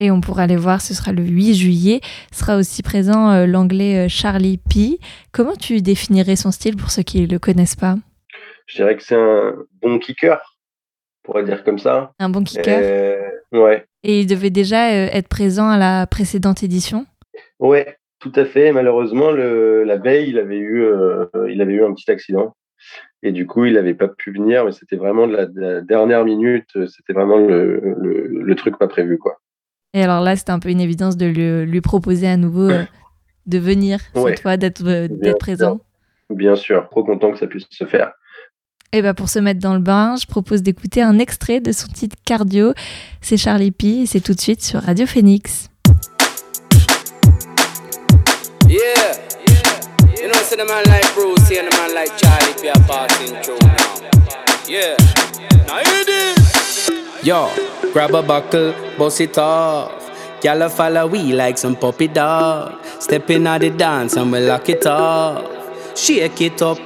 Et 0.00 0.12
on 0.12 0.20
pourra 0.20 0.46
les 0.46 0.56
voir, 0.56 0.80
ce 0.80 0.94
sera 0.94 1.10
le 1.12 1.24
8 1.24 1.54
juillet. 1.54 2.00
Sera 2.32 2.56
aussi 2.56 2.82
présent 2.84 3.32
euh, 3.32 3.46
l'anglais 3.46 4.06
euh, 4.06 4.08
Charlie 4.08 4.58
P. 4.58 5.00
Comment 5.32 5.56
tu 5.56 5.82
définirais 5.82 6.36
son 6.36 6.52
style 6.52 6.76
pour 6.76 6.90
ceux 6.92 7.02
qui 7.02 7.22
ne 7.22 7.26
le 7.26 7.38
connaissent 7.40 7.74
pas? 7.76 7.96
Je 8.66 8.76
dirais 8.76 8.96
que 8.96 9.02
c'est 9.02 9.16
un 9.16 9.54
bon 9.82 9.98
kicker, 9.98 10.38
on 11.24 11.32
pourrait 11.32 11.44
dire 11.44 11.64
comme 11.64 11.78
ça. 11.80 12.12
Un 12.20 12.28
bon 12.28 12.44
kicker? 12.44 12.78
Euh, 12.80 13.30
ouais, 13.52 13.86
Et 14.04 14.20
il 14.20 14.26
devait 14.26 14.50
déjà 14.50 14.92
être 14.92 15.26
présent 15.28 15.68
à 15.68 15.78
la 15.78 16.06
précédente 16.06 16.62
édition? 16.62 17.06
ouais, 17.58 17.96
tout 18.20 18.32
à 18.34 18.44
fait. 18.44 18.72
Malheureusement, 18.72 19.30
le, 19.30 19.84
la 19.84 19.96
veille, 19.96 20.30
il 20.30 20.38
avait 20.38 20.58
eu, 20.58 20.82
euh, 20.82 21.26
il 21.50 21.60
avait 21.60 21.74
eu 21.74 21.84
un 21.84 21.92
petit 21.94 22.10
accident. 22.10 22.54
Et 23.22 23.32
du 23.32 23.46
coup, 23.46 23.64
il 23.64 23.74
n'avait 23.74 23.94
pas 23.94 24.08
pu 24.08 24.32
venir, 24.32 24.64
mais 24.64 24.72
c'était 24.72 24.96
vraiment 24.96 25.26
de 25.26 25.32
la, 25.34 25.46
de 25.46 25.60
la 25.60 25.80
dernière 25.80 26.24
minute. 26.24 26.68
C'était 26.86 27.12
vraiment 27.12 27.38
le, 27.38 27.80
le, 28.00 28.26
le 28.28 28.54
truc 28.54 28.78
pas 28.78 28.86
prévu, 28.88 29.18
quoi. 29.18 29.38
Et 29.94 30.02
alors 30.02 30.20
là, 30.20 30.36
c'était 30.36 30.52
un 30.52 30.58
peu 30.60 30.68
une 30.68 30.80
évidence 30.80 31.16
de 31.16 31.26
lui, 31.26 31.64
lui 31.70 31.80
proposer 31.80 32.28
à 32.28 32.36
nouveau 32.36 32.68
euh, 32.70 32.84
de 33.46 33.58
venir 33.58 33.98
Ouais. 34.14 34.30
cette 34.32 34.42
fois, 34.42 34.56
d'être 34.56 34.86
euh, 34.86 35.08
présent. 35.38 35.80
Bien 36.30 36.54
sûr, 36.56 36.88
trop 36.90 37.02
content 37.04 37.32
que 37.32 37.38
ça 37.38 37.46
puisse 37.46 37.66
se 37.70 37.84
faire. 37.86 38.12
Et 38.92 39.02
bah 39.02 39.12
pour 39.14 39.28
se 39.28 39.38
mettre 39.38 39.60
dans 39.60 39.74
le 39.74 39.80
bain, 39.80 40.14
je 40.20 40.26
propose 40.26 40.62
d'écouter 40.62 41.02
un 41.02 41.18
extrait 41.18 41.60
de 41.60 41.72
son 41.72 41.88
titre 41.88 42.16
Cardio. 42.24 42.72
C'est 43.20 43.36
Charlie 43.36 43.70
P 43.70 44.02
et 44.02 44.06
c'est 44.06 44.20
tout 44.20 44.32
de 44.34 44.40
suite 44.40 44.62
sur 44.62 44.80
Radio 44.80 45.04
Phoenix. 45.06 45.68
Yeah. 48.68 49.16
You 50.16 50.28
know, 50.28 50.40
see 50.42 50.56
the 50.56 50.64
man 50.66 50.84
like 50.86 51.14
Bruce 51.14 51.50
and 51.50 51.66
the 51.66 51.76
man 51.76 51.94
like 51.94 52.16
Charlie 52.18 52.54
P 52.60 52.68
are 52.68 52.84
passing 52.86 53.34
through 53.42 53.58
now. 53.62 53.96
Yeah, 54.68 54.96
now 55.66 55.82
hear 55.82 56.04
this. 56.04 56.90
Yo, 57.22 57.50
grab 57.92 58.14
a 58.14 58.22
buckle, 58.22 58.74
boss 58.98 59.20
it 59.20 59.38
off. 59.38 59.90
Y'all 60.44 60.68
follow 60.68 61.06
we 61.06 61.32
like 61.32 61.56
some 61.56 61.76
puppy 61.76 62.08
dog. 62.08 62.84
Stepping 63.00 63.46
out 63.46 63.62
the 63.62 63.70
dance 63.70 64.16
and 64.16 64.30
we 64.30 64.40
lock 64.40 64.68
it 64.68 64.86
off. 64.86 65.98
Shake 65.98 66.40
it 66.42 66.60
up 66.62 66.78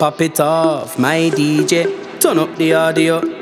pop 0.00 0.18
it 0.22 0.40
off. 0.40 0.98
My 0.98 1.30
DJ, 1.30 2.20
turn 2.20 2.38
up 2.38 2.56
the 2.56 2.72
audio. 2.72 3.39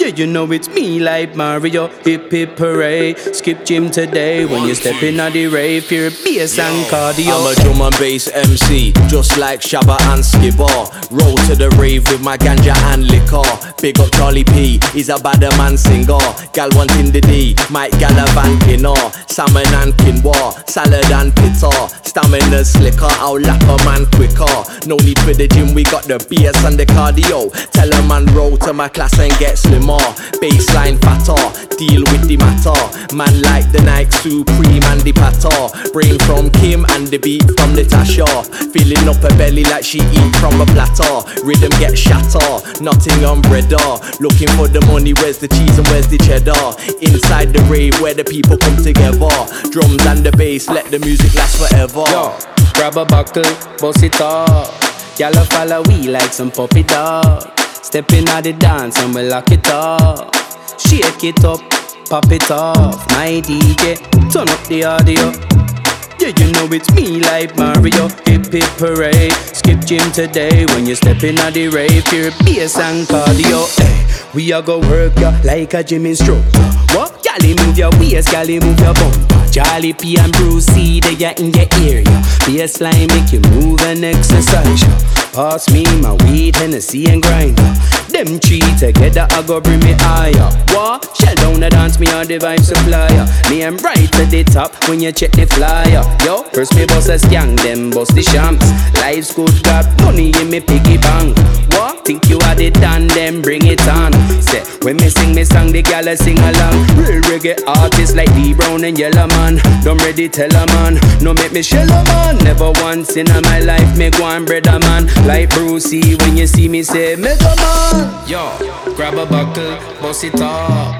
Yeah, 0.00 0.06
you 0.06 0.26
know 0.26 0.50
it's 0.50 0.66
me 0.70 0.98
like 0.98 1.36
Mario. 1.36 1.88
Hip 2.04 2.30
hip 2.30 2.56
hooray. 2.56 3.12
Skip 3.16 3.66
gym 3.66 3.90
today 3.90 4.46
when 4.46 4.66
you 4.66 4.74
step 4.74 5.02
in 5.02 5.20
at 5.20 5.34
the 5.34 5.46
rave. 5.48 5.88
Pure 5.88 6.12
bass 6.24 6.58
and 6.58 6.86
cardio. 6.86 7.36
I'm 7.36 7.52
a 7.52 7.54
drum 7.62 7.82
and 7.82 7.94
bass 7.98 8.26
MC, 8.28 8.92
just 9.08 9.36
like 9.36 9.60
Shabba 9.60 10.00
and 10.08 10.24
Skibber. 10.24 10.88
Roll 11.10 11.36
to 11.48 11.54
the 11.54 11.68
rave 11.78 12.08
with 12.08 12.22
my 12.22 12.38
ganja 12.38 12.74
and 12.94 13.08
liquor. 13.08 13.44
Big 13.82 14.00
up 14.00 14.10
Charlie 14.12 14.44
P, 14.44 14.80
he's 14.94 15.10
a 15.10 15.18
bad 15.18 15.40
man 15.58 15.76
singer. 15.76 16.18
Gal 16.54 16.70
wanting 16.72 17.10
the 17.10 17.20
D, 17.20 17.54
Mike 17.70 17.92
Gallivant 18.00 18.84
or 18.84 19.12
Salmon 19.28 19.68
and 19.84 19.92
quinoa, 20.00 20.66
salad 20.68 21.12
and 21.12 21.34
pita. 21.36 21.70
Stamina 22.08 22.64
slicker, 22.64 23.12
I'll 23.20 23.38
lap 23.38 23.62
a 23.62 23.76
man 23.84 24.06
quicker. 24.16 24.48
No 24.88 24.96
need 24.96 25.18
for 25.20 25.34
the 25.34 25.46
gym, 25.46 25.74
we 25.74 25.84
got 25.84 26.04
the 26.04 26.18
bass 26.28 26.64
and 26.64 26.78
the 26.78 26.86
cardio. 26.86 27.52
Tell 27.72 27.92
a 27.92 28.02
man 28.08 28.24
roll 28.34 28.56
to 28.58 28.72
my 28.72 28.88
class 28.88 29.18
and 29.18 29.32
get 29.38 29.58
slimmer 29.58 29.89
more. 29.90 30.10
Baseline 30.38 30.96
fatter, 31.02 31.42
deal 31.74 32.06
with 32.14 32.24
the 32.30 32.38
matter. 32.38 32.78
Man 33.14 33.34
like 33.42 33.66
the 33.74 33.82
Nike 33.82 34.14
Supreme 34.22 34.84
and 34.94 35.02
the 35.02 35.12
patter. 35.12 35.50
Brain 35.90 36.16
from 36.22 36.48
Kim 36.62 36.86
and 36.94 37.10
the 37.10 37.18
beat 37.18 37.44
from 37.58 37.74
Natasha. 37.74 38.28
Filling 38.70 39.04
up 39.10 39.18
her 39.26 39.34
belly 39.34 39.64
like 39.66 39.84
she 39.84 39.98
eat 39.98 40.32
from 40.38 40.62
a 40.62 40.66
platter. 40.70 41.26
Rhythm 41.42 41.74
get 41.82 41.98
shatter, 41.98 42.50
nothing 42.78 43.24
on 43.26 43.42
breader. 43.50 43.98
Looking 44.22 44.50
for 44.54 44.68
the 44.70 44.80
money, 44.86 45.12
where's 45.18 45.38
the 45.38 45.48
cheese 45.48 45.76
and 45.76 45.86
where's 45.88 46.06
the 46.06 46.18
cheddar? 46.22 46.64
Inside 47.02 47.50
the 47.52 47.62
rave 47.66 47.98
where 48.00 48.14
the 48.14 48.24
people 48.24 48.56
come 48.56 48.78
together. 48.78 49.34
Drums 49.74 50.04
and 50.06 50.22
the 50.22 50.32
bass, 50.38 50.70
let 50.70 50.86
the 50.90 51.00
music 51.00 51.34
last 51.34 51.58
forever. 51.58 52.06
Yo, 52.14 52.38
grab 52.74 52.96
a 52.96 53.04
buckle, 53.04 53.50
bust 53.82 54.02
it 54.02 54.20
up. 54.20 54.70
Y'all 55.18 55.44
follow 55.52 55.82
we 55.88 56.08
like 56.08 56.32
some 56.32 56.50
puppy 56.50 56.82
dog. 56.82 57.50
Stepping 57.82 58.28
out 58.28 58.44
the 58.44 58.52
dance 58.52 58.98
and 58.98 59.14
we 59.14 59.22
lock 59.22 59.50
it 59.50 59.68
off. 59.70 60.80
Shake 60.80 61.24
it 61.24 61.44
up, 61.44 61.60
pop 62.08 62.30
it 62.30 62.50
off. 62.50 63.06
My 63.10 63.40
DJ, 63.42 63.98
turn 64.30 64.48
up 64.48 64.62
the 64.68 64.84
audio. 64.84 65.79
Yeah, 66.20 66.36
you 66.36 66.52
know 66.52 66.68
it's 66.70 66.92
me 66.94 67.20
like 67.20 67.56
Mario. 67.56 68.08
Hip 68.28 68.52
hip 68.52 68.68
parade. 68.76 69.32
Skip 69.32 69.80
gym 69.86 70.12
today 70.12 70.66
when 70.66 70.84
you 70.84 70.94
step 70.94 71.24
in 71.24 71.38
at 71.38 71.54
the 71.54 71.68
rave. 71.68 72.04
Pure 72.04 72.32
bass 72.44 72.76
and 72.76 73.06
cardio. 73.08 73.64
Hey, 73.80 74.06
we 74.34 74.52
are 74.52 74.60
go 74.60 74.80
work 74.80 75.16
ya 75.18 75.32
like 75.44 75.72
a 75.72 75.82
gym 75.82 76.04
instructor. 76.04 76.60
What? 76.92 77.22
Gally 77.22 77.54
move 77.64 77.78
your 77.78 77.90
waist, 77.98 78.30
gally 78.30 78.60
move 78.60 78.78
your 78.80 78.92
bum. 78.94 79.12
Charlie 79.50 79.94
P 79.94 80.18
and 80.18 80.32
Bruce 80.34 80.66
C, 80.66 81.00
they 81.00 81.24
are 81.24 81.34
in 81.38 81.52
your 81.52 81.66
area. 81.88 82.04
Bassline 82.44 83.08
make 83.08 83.32
you 83.32 83.40
move 83.56 83.80
and 83.82 84.04
exercise. 84.04 84.84
Pass 85.32 85.70
me 85.72 85.84
my 86.02 86.12
weed, 86.24 86.56
Hennessy 86.56 87.06
and 87.06 87.22
grinder. 87.22 87.72
Them 88.20 88.38
three 88.38 88.60
together, 88.78 89.26
I 89.30 89.40
go 89.46 89.62
bring 89.62 89.80
me 89.80 89.94
higher. 89.96 90.52
What? 90.76 91.08
Shell 91.16 91.34
down 91.36 91.58
the 91.58 91.70
dance, 91.70 91.98
me 91.98 92.06
on 92.12 92.26
the 92.26 92.36
vibe 92.36 92.60
supplier. 92.60 93.24
Me 93.48 93.62
am 93.62 93.78
right 93.78 94.12
to 94.12 94.26
the 94.26 94.44
top 94.44 94.76
when 94.90 95.00
you 95.00 95.10
check 95.10 95.32
the 95.32 95.46
flyer. 95.46 96.04
Yo, 96.20 96.42
first 96.52 96.76
me 96.76 96.84
boss 96.84 97.08
a 97.08 97.16
skank, 97.16 97.56
then 97.62 97.88
boss 97.88 98.12
the 98.12 98.20
shams. 98.20 98.60
Life's 99.00 99.32
good, 99.32 99.48
got 99.64 99.88
money 100.02 100.36
in 100.36 100.50
me 100.50 100.60
piggy 100.60 100.98
bank. 100.98 101.32
What? 101.72 102.04
Think 102.04 102.28
you 102.28 102.38
had 102.40 102.60
it 102.60 102.74
done, 102.74 103.06
then 103.08 103.40
bring 103.40 103.64
it 103.64 103.80
on. 103.88 104.12
Say, 104.42 104.64
when 104.82 104.96
me 104.96 105.08
sing 105.08 105.34
me 105.34 105.44
song, 105.44 105.72
the 105.72 105.80
gal 105.80 106.04
sing 106.14 106.36
along. 106.36 106.76
Real 107.00 107.24
reggae 107.24 107.56
artists 107.66 108.14
like 108.14 108.28
D 108.34 108.52
Brown 108.52 108.84
and 108.84 108.98
Yellow 108.98 109.28
Man. 109.28 109.56
Don't 109.82 109.96
ready 110.04 110.28
tell 110.28 110.52
a 110.52 110.66
man, 110.76 111.00
no 111.22 111.32
make 111.32 111.52
me 111.52 111.62
shell 111.62 111.88
a 111.88 112.04
man. 112.04 112.36
Never 112.44 112.70
once 112.84 113.16
in 113.16 113.32
my 113.48 113.60
life 113.60 113.96
me 113.96 114.10
go 114.10 114.26
and 114.26 114.44
bread 114.44 114.66
a 114.66 114.78
man. 114.78 115.08
Like 115.24 115.48
Brucey, 115.50 116.16
when 116.16 116.36
you 116.36 116.46
see 116.46 116.68
me 116.68 116.82
say 116.82 117.16
Mega 117.16 117.56
Man. 117.56 118.09
Yo, 118.26 118.56
grab 118.94 119.14
a 119.14 119.26
buckle, 119.26 119.76
bust 120.00 120.24
it 120.24 120.40
up. 120.40 120.94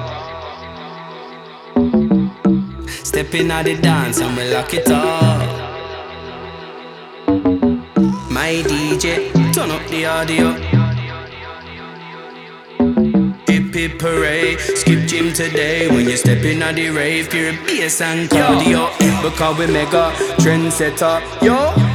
Step 2.87 3.33
in 3.35 3.51
at 3.51 3.65
the 3.65 3.77
dance 3.77 4.19
and 4.19 4.35
we 4.37 4.53
lock 4.53 4.73
it 4.73 4.89
up. 4.89 5.39
My 8.29 8.63
DJ, 8.65 9.31
turn 9.53 9.71
up 9.71 9.85
the 9.89 10.05
audio. 10.05 10.51
Hip 13.47 13.73
hip 13.73 13.99
parade, 13.99 14.59
skip 14.59 15.07
gym 15.07 15.33
today 15.33 15.87
when 15.89 16.07
you 16.09 16.17
step 16.17 16.43
in 16.43 16.61
at 16.61 16.75
the 16.75 16.89
rave, 16.89 17.29
pure 17.29 17.53
bass 17.65 18.01
and 18.01 18.29
cardio. 18.29 18.89
Because 19.21 19.57
we 19.57 19.67
mega 19.67 20.11
trendsetter, 20.39 21.21
yo. 21.41 21.90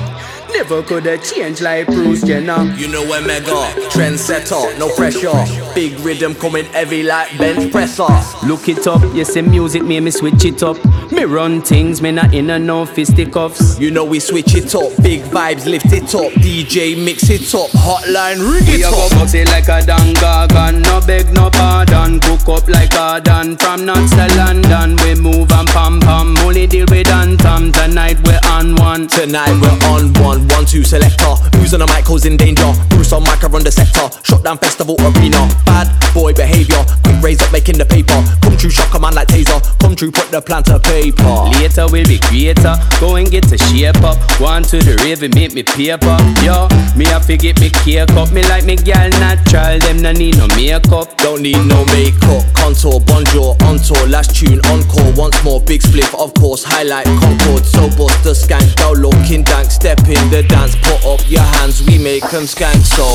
Never 0.56 0.82
could 0.82 1.04
have 1.04 1.22
changed 1.22 1.60
like 1.60 1.86
Bruce 1.86 2.22
Jenner. 2.22 2.64
You 2.78 2.88
know 2.88 3.02
we're 3.02 3.20
mega, 3.20 3.50
trendsetter, 3.90 4.78
no 4.78 4.88
pressure. 4.88 5.34
Big 5.74 6.00
rhythm 6.00 6.34
coming 6.34 6.64
heavy 6.64 7.02
like 7.02 7.36
bench 7.36 7.70
presser. 7.70 8.06
Look 8.46 8.66
it 8.70 8.86
up, 8.86 9.02
you 9.14 9.26
say 9.26 9.42
music 9.42 9.84
made 9.84 10.00
me 10.00 10.10
switch 10.10 10.46
it 10.46 10.62
up. 10.62 10.78
Me 11.12 11.24
run 11.24 11.62
things, 11.62 12.02
me 12.02 12.10
not 12.10 12.34
in 12.34 12.50
a 12.50 12.58
no 12.58 12.84
fisticuffs. 12.84 13.78
You 13.78 13.90
know 13.90 14.04
we 14.04 14.18
switch 14.18 14.54
it 14.54 14.74
up, 14.74 14.90
big 15.02 15.22
vibes 15.22 15.64
lift 15.64 15.92
it 15.92 16.14
up. 16.14 16.32
DJ 16.42 16.96
mix 16.96 17.30
it 17.30 17.54
up, 17.54 17.70
hotline 17.70 18.42
ring 18.42 18.66
it 18.66 18.78
we 18.78 18.84
up. 18.84 18.92
We 18.92 19.44
go 19.44 19.50
like 19.50 19.68
a 19.68 19.86
dangagan, 19.86 20.82
no 20.82 21.00
beg 21.06 21.32
no 21.32 21.48
pardon. 21.50 22.18
Cook 22.20 22.48
up 22.48 22.68
like 22.68 22.92
a 22.94 23.20
dan 23.20 23.56
from 23.56 23.86
nuts 23.86 24.10
to 24.10 24.26
London. 24.36 24.96
We 25.04 25.14
move 25.14 25.50
and 25.52 25.68
pam 25.68 26.00
pam, 26.00 26.36
only 26.38 26.66
deal 26.66 26.86
with 26.90 27.06
Antam. 27.06 27.72
Tonight 27.72 28.18
we're 28.24 28.40
on 28.50 28.74
one. 28.76 29.06
Tonight 29.06 29.54
we're 29.62 29.78
on 29.88 30.12
one 30.24 30.48
one, 30.48 30.66
two 30.66 30.82
selector. 30.82 31.34
Who's 31.56 31.72
on 31.72 31.80
the 31.80 31.86
mic 31.86 32.04
causing 32.04 32.36
danger? 32.36 32.72
Bruce 32.90 33.12
on 33.12 33.22
mic, 33.22 33.44
I 33.44 33.48
run 33.48 33.62
the 33.62 33.70
sector. 33.70 34.08
Shut 34.24 34.42
down 34.42 34.58
festival 34.58 34.96
arena. 34.98 35.48
Bad 35.64 35.86
boy 36.12 36.32
behavior. 36.32 36.82
Quick 37.04 37.22
raise 37.22 37.42
up, 37.42 37.52
making 37.52 37.78
the 37.78 37.84
paper. 37.84 38.18
Come 38.42 38.56
true, 38.56 38.70
shock 38.70 38.92
a 38.94 38.98
man 38.98 39.14
like 39.14 39.28
taser. 39.28 39.60
Come 39.78 39.94
true, 39.94 40.10
put 40.10 40.30
the 40.30 40.40
plan 40.40 40.62
to 40.64 40.78
paper. 40.96 41.36
Later 41.60 41.86
we'll 41.90 42.08
be 42.08 42.18
creator. 42.18 42.74
Go 43.00 43.16
and 43.16 43.30
get 43.30 43.52
a 43.52 43.58
shape 43.58 44.00
up. 44.02 44.16
One 44.40 44.62
to 44.64 44.78
the 44.78 44.96
rave 45.04 45.22
and 45.22 45.34
make 45.34 45.52
me 45.52 45.62
paper. 45.62 46.16
Yo, 46.40 46.68
me 46.96 47.04
have 47.12 47.26
to 47.26 47.36
get 47.36 47.60
me 47.60 47.68
cake 47.70 48.10
up. 48.16 48.32
Me 48.32 48.42
like 48.48 48.64
me 48.64 48.76
gal 48.76 49.10
natural. 49.20 49.78
Them 49.80 50.00
no 50.00 50.12
need 50.12 50.36
no 50.38 50.46
makeup. 50.56 51.16
Don't 51.18 51.42
need 51.42 51.60
no 51.66 51.84
makeup. 51.92 52.44
Contour, 52.54 53.00
bonjour, 53.00 53.56
on 53.68 53.76
tour. 53.78 54.06
Last 54.08 54.34
tune, 54.36 54.60
encore. 54.72 55.12
Once 55.16 55.36
more, 55.44 55.60
big 55.60 55.82
split, 55.82 56.12
of 56.14 56.32
course. 56.34 56.64
Highlight 56.64 57.06
Concord. 57.20 57.64
So 57.64 57.88
bust 57.96 58.24
the 58.24 58.32
skank. 58.32 58.76
Go 58.80 58.92
looking 58.92 59.42
dank. 59.42 59.70
Step 59.70 60.00
in 60.08 60.24
the 60.30 60.42
dance, 60.48 60.76
put 60.76 61.04
up 61.04 61.20
your 61.28 61.46
hands, 61.60 61.84
we 61.86 61.98
make 61.98 62.24
them 62.30 62.44
skank 62.44 62.80
so. 62.96 63.06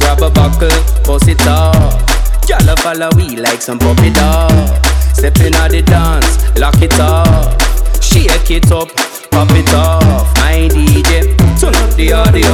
Grab 0.00 0.20
a 0.20 0.30
buckle, 0.30 0.68
bust 1.04 1.28
it 1.28 1.40
up. 1.46 2.27
Y'all 2.48 2.76
follow 2.76 3.10
we 3.14 3.36
like 3.36 3.60
some 3.60 3.78
puppy 3.78 4.08
dog. 4.08 4.50
Stepping 5.12 5.54
out 5.56 5.70
the 5.70 5.82
dance, 5.82 6.40
lock 6.58 6.80
it 6.80 6.98
up. 6.98 7.60
Shake 8.00 8.50
it 8.50 8.72
up, 8.72 8.88
pop 9.30 9.50
it 9.50 9.74
off. 9.74 10.34
My 10.36 10.66
DJ, 10.72 11.36
turn 11.60 11.74
up 11.76 11.94
the 11.94 12.14
audio. 12.14 12.48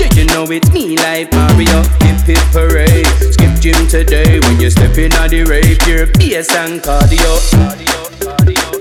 Yeah, 0.00 0.08
you 0.14 0.24
know 0.32 0.50
it's 0.50 0.72
me 0.72 0.96
like 0.96 1.30
Mario. 1.32 1.82
Hip 2.08 2.24
hip 2.24 2.38
parade, 2.52 3.06
skip 3.34 3.60
gym 3.60 3.86
today. 3.86 4.40
When 4.40 4.58
you're 4.58 4.70
stepping 4.70 5.12
in 5.12 5.28
the 5.28 5.44
rave, 5.46 5.76
you're 5.86 6.06
bass 6.06 6.54
and 6.56 6.80
cardio. 6.80 7.36
cardio, 7.52 8.00
cardio. 8.24 8.75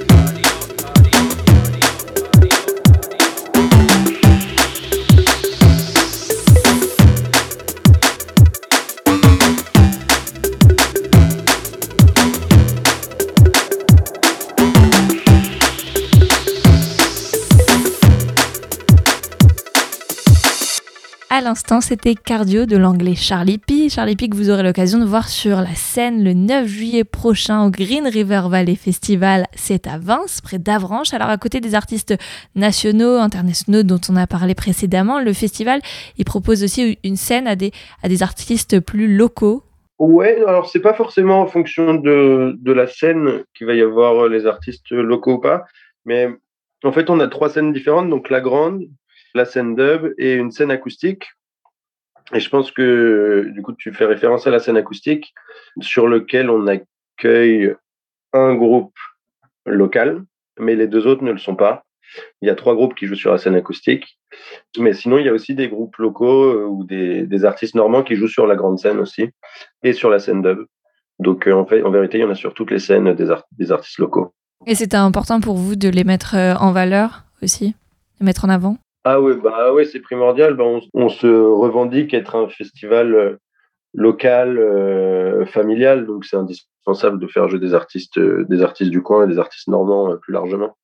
À 21.37 21.41
l'instant, 21.41 21.81
c'était 21.81 22.15
Cardio 22.15 22.65
de 22.65 22.77
l'anglais 22.77 23.13
Charlie 23.13 23.57
P. 23.57 23.89
Charlie 23.89 24.15
P 24.15 24.29
que 24.29 24.37
vous 24.37 24.49
aurez 24.49 24.63
l'occasion 24.63 24.99
de 24.99 25.03
voir 25.03 25.27
sur 25.27 25.57
la 25.57 25.75
scène 25.75 26.23
le 26.23 26.31
9 26.31 26.65
juillet 26.65 27.03
prochain 27.03 27.65
au 27.65 27.69
Green 27.69 28.07
River 28.07 28.43
Valley 28.49 28.75
Festival. 28.75 29.45
C'est 29.53 29.85
à 29.85 29.97
Vince, 29.97 30.39
près 30.39 30.59
d'Avranches. 30.59 31.13
Alors 31.13 31.27
à 31.27 31.37
côté 31.37 31.59
des 31.59 31.75
artistes 31.75 32.15
nationaux, 32.55 33.17
internationaux 33.17 33.83
dont 33.83 33.99
on 34.09 34.15
a 34.15 34.27
parlé 34.27 34.55
précédemment, 34.55 35.19
le 35.19 35.33
festival, 35.33 35.81
il 36.17 36.23
propose 36.23 36.63
aussi 36.63 36.97
une 37.03 37.17
scène 37.17 37.47
à 37.47 37.57
des, 37.57 37.73
artistes 38.21 38.79
plus 38.79 39.13
locaux. 39.13 39.61
Ouais, 39.99 40.41
alors 40.47 40.69
c'est 40.69 40.79
pas 40.79 40.93
forcément 40.93 41.41
en 41.41 41.47
fonction 41.47 41.95
de, 41.95 42.55
de 42.57 42.71
la 42.71 42.87
scène 42.87 43.43
qu'il 43.53 43.67
va 43.67 43.73
y 43.73 43.81
avoir 43.81 44.29
les 44.29 44.45
artistes 44.45 44.89
locaux 44.91 45.33
ou 45.33 45.39
pas, 45.39 45.65
mais 46.05 46.29
en 46.85 46.93
fait 46.93 47.09
on 47.09 47.19
a 47.19 47.27
trois 47.27 47.49
scènes 47.49 47.73
différentes, 47.73 48.09
donc 48.09 48.29
la 48.29 48.39
grande, 48.39 48.85
la 49.35 49.45
scène 49.45 49.75
dub 49.75 50.13
et 50.17 50.33
une 50.33 50.51
scène 50.51 50.71
acoustique. 50.71 51.27
Et 52.33 52.39
je 52.39 52.49
pense 52.49 52.71
que 52.71 53.49
du 53.53 53.61
coup 53.61 53.73
tu 53.73 53.93
fais 53.93 54.05
référence 54.05 54.47
à 54.47 54.51
la 54.51 54.59
scène 54.59 54.77
acoustique 54.77 55.33
sur 55.79 56.07
lequel 56.07 56.49
on 56.49 56.65
accueille 56.65 57.75
un 58.33 58.55
groupe 58.55 58.95
local, 59.65 60.23
mais 60.59 60.75
les 60.75 60.87
deux 60.87 61.05
autres 61.05 61.23
ne 61.23 61.31
le 61.31 61.37
sont 61.37 61.55
pas. 61.55 61.83
Il 62.41 62.47
y 62.47 62.51
a 62.51 62.55
trois 62.55 62.75
groupes 62.75 62.95
qui 62.95 63.07
jouent 63.07 63.15
sur 63.15 63.31
la 63.31 63.37
scène 63.37 63.55
acoustique, 63.55 64.19
mais 64.77 64.93
sinon 64.93 65.17
il 65.17 65.25
y 65.25 65.29
a 65.29 65.33
aussi 65.33 65.55
des 65.55 65.69
groupes 65.69 65.97
locaux 65.97 66.43
euh, 66.43 66.65
ou 66.65 66.83
des, 66.83 67.45
artistes 67.45 67.75
normands 67.75 68.03
qui 68.03 68.15
jouent 68.15 68.27
sur 68.27 68.47
la 68.47 68.55
grande 68.55 68.79
scène 68.79 68.99
aussi 68.99 69.29
et 69.83 69.93
sur 69.93 70.09
la 70.09 70.19
scène 70.19 70.41
dub. 70.41 70.65
Donc 71.19 71.47
euh, 71.47 71.53
en 71.53 71.65
fait, 71.65 71.83
en 71.83 71.91
vérité, 71.91 72.17
il 72.17 72.21
y 72.21 72.23
en 72.23 72.29
a 72.29 72.35
sur 72.35 72.53
toutes 72.53 72.71
les 72.71 72.79
scènes 72.79 73.13
des, 73.13 73.33
des 73.51 73.71
artistes 73.71 73.97
locaux. 73.99 74.33
Et 74.67 74.75
c'était 74.75 74.97
important 74.97 75.39
pour 75.41 75.55
vous 75.55 75.75
de 75.75 75.89
les 75.89 76.03
mettre 76.03 76.35
euh, 76.35 76.55
en 76.55 76.71
valeur 76.71 77.25
aussi, 77.41 77.75
de 78.19 78.25
mettre 78.25 78.45
en 78.45 78.49
avant? 78.49 78.77
Ah 79.07 79.21
oui, 79.21 79.33
bah 79.35 79.71
ouais, 79.71 79.85
c'est 79.85 79.99
primordial. 79.99 80.55
Bah, 80.55 80.63
on, 80.95 81.09
se 81.09 81.27
revendique 81.27 82.15
être 82.15 82.35
un 82.35 82.49
festival 82.49 83.13
euh, 83.13 83.37
local, 83.93 84.57
euh, 84.57 85.45
familial, 85.45 86.07
donc 86.07 86.25
c'est 86.25 86.35
indispensable 86.35 87.19
de 87.19 87.27
faire 87.27 87.47
jouer 87.47 87.59
des 87.59 87.75
artistes, 87.75 88.17
euh, 88.17 88.45
des 88.49 88.63
artistes 88.63 88.89
du 88.89 89.03
coin 89.03 89.25
et 89.25 89.31
des 89.31 89.37
artistes 89.37 89.67
normands 89.67 90.17
plus 90.19 90.33
largement. 90.33 90.75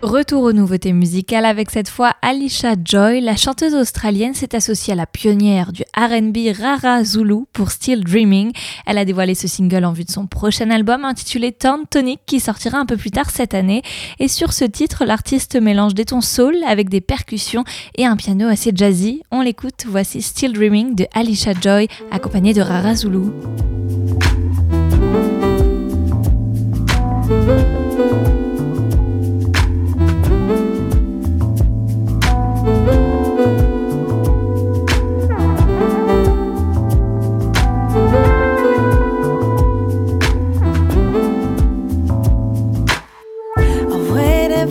Retour 0.00 0.42
aux 0.42 0.52
nouveautés 0.52 0.92
musicales 0.92 1.44
avec 1.44 1.70
cette 1.70 1.88
fois 1.88 2.12
Alicia 2.22 2.74
Joy. 2.82 3.20
La 3.20 3.36
chanteuse 3.36 3.74
australienne 3.74 4.34
s'est 4.34 4.54
associée 4.54 4.92
à 4.92 4.96
la 4.96 5.06
pionnière 5.06 5.72
du 5.72 5.82
RB 5.96 6.56
Rara 6.58 7.04
Zulu 7.04 7.44
pour 7.52 7.70
Still 7.70 8.04
Dreaming. 8.04 8.52
Elle 8.86 8.98
a 8.98 9.04
dévoilé 9.04 9.34
ce 9.34 9.48
single 9.48 9.84
en 9.84 9.92
vue 9.92 10.04
de 10.04 10.10
son 10.10 10.26
prochain 10.26 10.70
album 10.70 11.04
intitulé 11.04 11.52
Turn 11.52 11.82
Tonic 11.90 12.20
qui 12.26 12.40
sortira 12.40 12.78
un 12.78 12.86
peu 12.86 12.96
plus 12.96 13.10
tard 13.10 13.30
cette 13.30 13.54
année. 13.54 13.82
Et 14.18 14.28
sur 14.28 14.52
ce 14.52 14.64
titre, 14.64 15.04
l'artiste 15.04 15.60
mélange 15.60 15.94
des 15.94 16.04
tons 16.04 16.20
soul 16.20 16.56
avec 16.66 16.88
des 16.88 17.00
percussions 17.00 17.64
et 17.96 18.06
un 18.06 18.16
piano 18.16 18.46
assez 18.48 18.72
jazzy. 18.74 19.22
On 19.30 19.42
l'écoute, 19.42 19.84
voici 19.86 20.22
Still 20.22 20.52
Dreaming 20.52 20.94
de 20.94 21.06
Alicia 21.12 21.52
Joy 21.60 21.88
accompagnée 22.10 22.54
de 22.54 22.62
Rara 22.62 22.94
Zulu. 22.94 23.30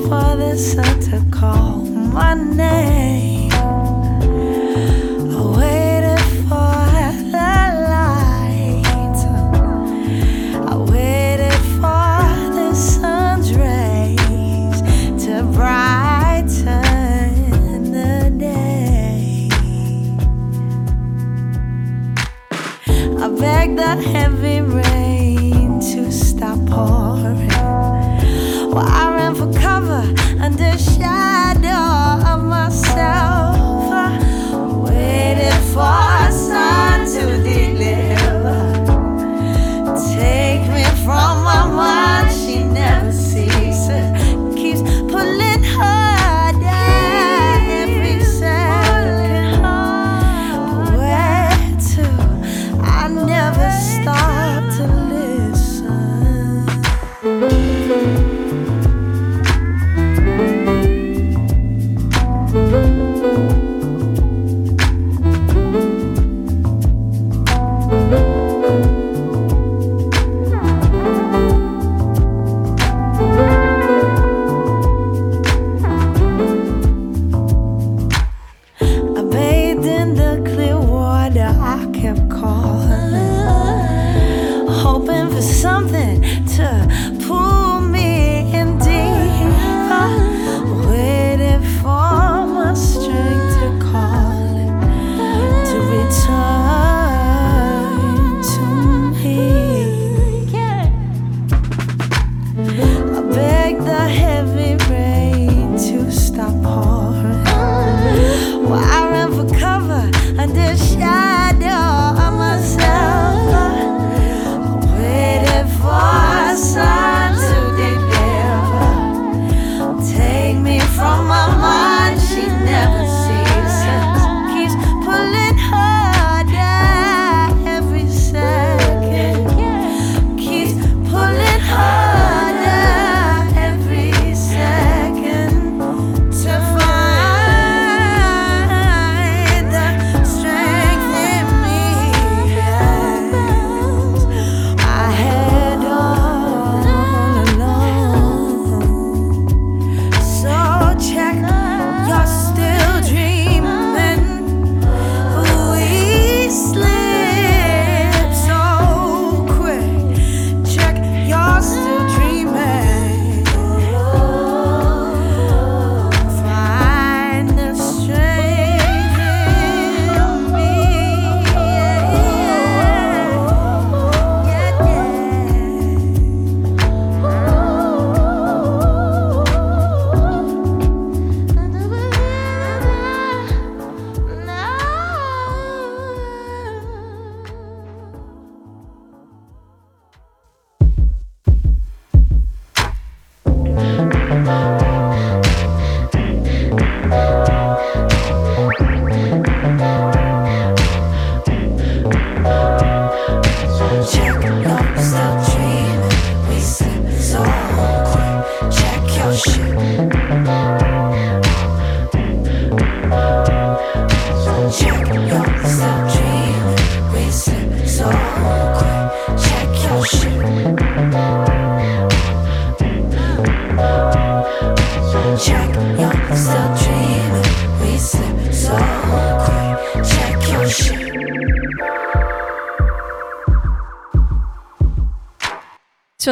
for 0.08 0.36
the 0.38 0.56
sun 0.56 1.00
to 1.00 1.22
call 1.32 1.82
my 1.82 2.34
name. 2.34 3.07
beg 23.40 23.76
that 23.76 24.00
heavy 24.00 24.62
rain 24.62 25.80
to 25.80 26.12
stop 26.12 26.58
pouring. 26.66 27.48
Well, 28.72 28.88
I 28.88 29.17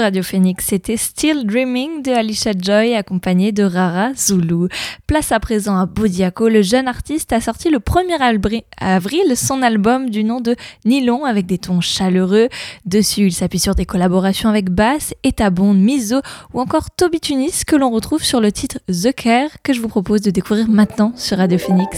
Radio 0.06 0.22
Phoenix, 0.22 0.68
c'était 0.68 0.98
Still 0.98 1.48
Dreaming 1.48 2.04
de 2.04 2.12
Alicia 2.12 2.52
Joy 2.56 2.94
accompagnée 2.94 3.52
de 3.52 3.64
Rara 3.64 4.14
Zulu. 4.14 4.70
Place 5.08 5.32
à 5.32 5.40
présent 5.40 5.80
à 5.80 5.88
Bodiaco, 5.88 6.48
le 6.48 6.62
jeune 6.62 6.88
artiste 6.88 7.34
a 7.34 7.42
sorti 7.42 7.72
le 7.72 7.80
1er 7.80 8.62
avril 8.78 9.36
son 9.36 9.64
album 9.64 10.12
du 10.12 10.24
nom 10.24 10.42
de 10.42 10.56
Nylon 10.86 11.26
avec 11.26 11.48
des 11.48 11.58
tons 11.58 11.82
chaleureux. 11.82 12.50
Dessus, 12.86 13.26
il 13.26 13.34
s'appuie 13.34 13.58
sur 13.58 13.74
des 13.74 13.88
collaborations 13.88 14.48
avec 14.48 14.70
Bass, 14.70 15.16
Etabon, 15.24 15.74
Miso 15.74 16.22
ou 16.54 16.62
encore 16.62 16.92
Toby 16.92 17.20
Tunis 17.20 17.64
que 17.66 17.76
l'on 17.76 17.90
retrouve 17.90 18.24
sur 18.24 18.42
le 18.42 18.52
titre 18.52 18.78
The 18.88 19.12
Care 19.12 19.50
que 19.64 19.74
je 19.74 19.82
vous 19.82 19.90
propose 19.90 20.22
de 20.22 20.30
découvrir 20.30 20.70
maintenant 20.70 21.14
sur 21.16 21.40
Radio 21.40 21.58
Phoenix. 21.58 21.98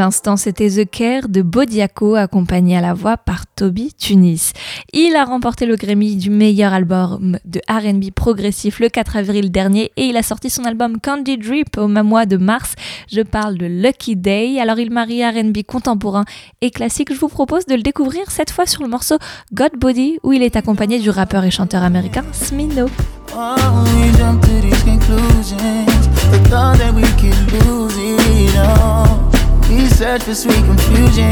L'instant, 0.00 0.38
c'était 0.38 0.70
The 0.70 0.90
Care 0.90 1.28
de 1.28 1.42
Bodiaco, 1.42 2.14
accompagné 2.14 2.74
à 2.74 2.80
la 2.80 2.94
voix 2.94 3.18
par 3.18 3.44
Toby 3.46 3.92
Tunis. 3.92 4.54
Il 4.94 5.14
a 5.14 5.24
remporté 5.24 5.66
le 5.66 5.76
Grammy 5.76 6.16
du 6.16 6.30
meilleur 6.30 6.72
album 6.72 7.36
de 7.44 7.60
RB 7.68 8.10
progressif 8.10 8.80
le 8.80 8.88
4 8.88 9.18
avril 9.18 9.52
dernier 9.52 9.92
et 9.98 10.06
il 10.06 10.16
a 10.16 10.22
sorti 10.22 10.48
son 10.48 10.64
album 10.64 11.00
Candy 11.00 11.36
Drip 11.36 11.76
au 11.76 11.86
mois 11.86 12.24
de 12.24 12.38
mars. 12.38 12.76
Je 13.12 13.20
parle 13.20 13.58
de 13.58 13.66
Lucky 13.66 14.16
Day. 14.16 14.58
Alors, 14.58 14.78
il 14.78 14.90
marie 14.90 15.22
RB 15.22 15.58
contemporain 15.66 16.24
et 16.62 16.70
classique. 16.70 17.12
Je 17.12 17.20
vous 17.20 17.28
propose 17.28 17.66
de 17.66 17.74
le 17.74 17.82
découvrir 17.82 18.30
cette 18.30 18.50
fois 18.50 18.64
sur 18.64 18.82
le 18.82 18.88
morceau 18.88 19.18
God 19.52 19.72
Body 19.78 20.18
où 20.22 20.32
il 20.32 20.42
est 20.42 20.56
accompagné 20.56 20.98
du 20.98 21.10
rappeur 21.10 21.44
et 21.44 21.50
chanteur 21.50 21.82
américain 21.82 22.24
Smino. 22.32 22.86
We 28.10 29.29
search 29.88 30.22
for 30.24 30.34
sweet 30.34 30.64
confusion. 30.64 31.30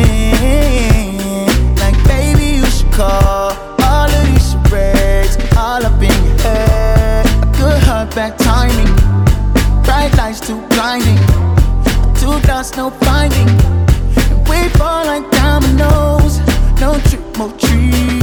Like, 1.77 1.97
baby, 2.05 2.59
you 2.59 2.67
should 2.67 2.93
call. 2.93 3.53
All 3.83 4.09
of 4.09 4.27
these 4.27 4.53
charades, 4.53 5.37
all 5.57 5.85
up 5.85 6.01
in 6.03 6.13
your 6.25 6.39
head. 6.43 7.27
A 7.27 7.47
good 7.59 7.83
heart 7.83 8.15
back 8.15 8.37
timing. 8.39 8.95
Bright 9.83 10.15
lights 10.17 10.41
too 10.41 10.61
blinding. 10.69 11.19
Two 12.21 12.39
dots, 12.47 12.77
no 12.77 12.91
finding. 12.91 13.49
And 14.31 14.49
we 14.49 14.69
fall 14.79 15.05
like 15.07 15.29
dominoes. 15.31 16.39
No 16.81 17.01
trick, 17.09 17.25
no 17.39 17.51
treat. 17.57 18.23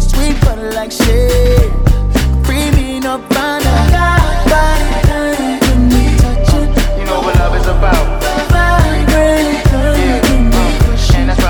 Sweet 0.00 0.40
butter 0.42 0.72
like 0.72 0.92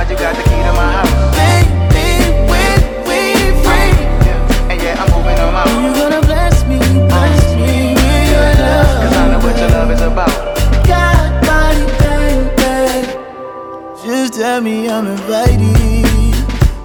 God, 0.05 0.11
you 0.11 0.19
got 0.19 0.37
the 0.37 0.43
key 0.43 0.51
to 0.51 0.73
my 0.75 0.93
house. 0.93 1.33
Make 1.38 1.69
when 2.51 2.79
we 3.09 3.21
free. 3.64 3.93
Yeah. 4.27 4.71
And 4.71 4.83
yeah, 4.83 5.01
I'm 5.01 5.09
moving 5.17 5.38
on 5.40 5.55
out. 5.55 5.67
You're 5.81 5.95
gonna 5.95 6.21
bless 6.21 6.62
me, 6.67 6.79
bless 7.09 7.55
me 7.57 7.95
with 7.95 8.29
your 8.29 8.51
love. 8.61 9.01
Cause 9.01 9.17
I 9.17 9.19
know 9.33 9.38
what 9.38 9.57
your 9.57 9.71
love 9.71 9.90
is 9.90 10.03
about. 10.03 10.29
God, 10.87 11.31
body, 11.47 11.85
baby. 12.05 13.17
Just 14.05 14.35
tell 14.35 14.61
me 14.61 14.90
I'm 14.90 15.07
invited. 15.07 16.35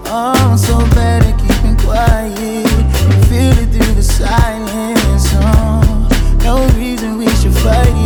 Oh, 0.06 0.34
I'm 0.38 0.58
so 0.58 0.78
bad 0.96 1.24
at 1.24 1.38
keeping 1.42 1.76
quiet. 1.76 2.68
Feel 3.28 3.52
it 3.60 3.70
through 3.74 3.96
the 3.96 4.04
silence. 4.04 5.28
Oh, 5.34 6.38
no 6.44 6.66
reason 6.80 7.18
we 7.18 7.28
should 7.36 7.54
fight. 7.54 7.99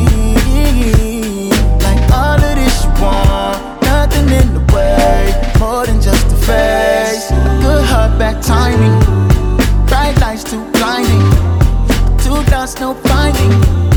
more 5.63 5.85
than 5.85 6.01
just 6.01 6.25
a 6.27 6.35
face. 6.47 7.29
Good 7.63 7.85
heart, 7.85 8.19
bad 8.19 8.43
timing. 8.43 8.99
Bright 9.87 10.19
lights, 10.19 10.43
too 10.43 10.63
blinding. 10.73 11.23
Two 12.23 12.39
dots, 12.51 12.79
no 12.79 12.93
finding. 12.93 13.92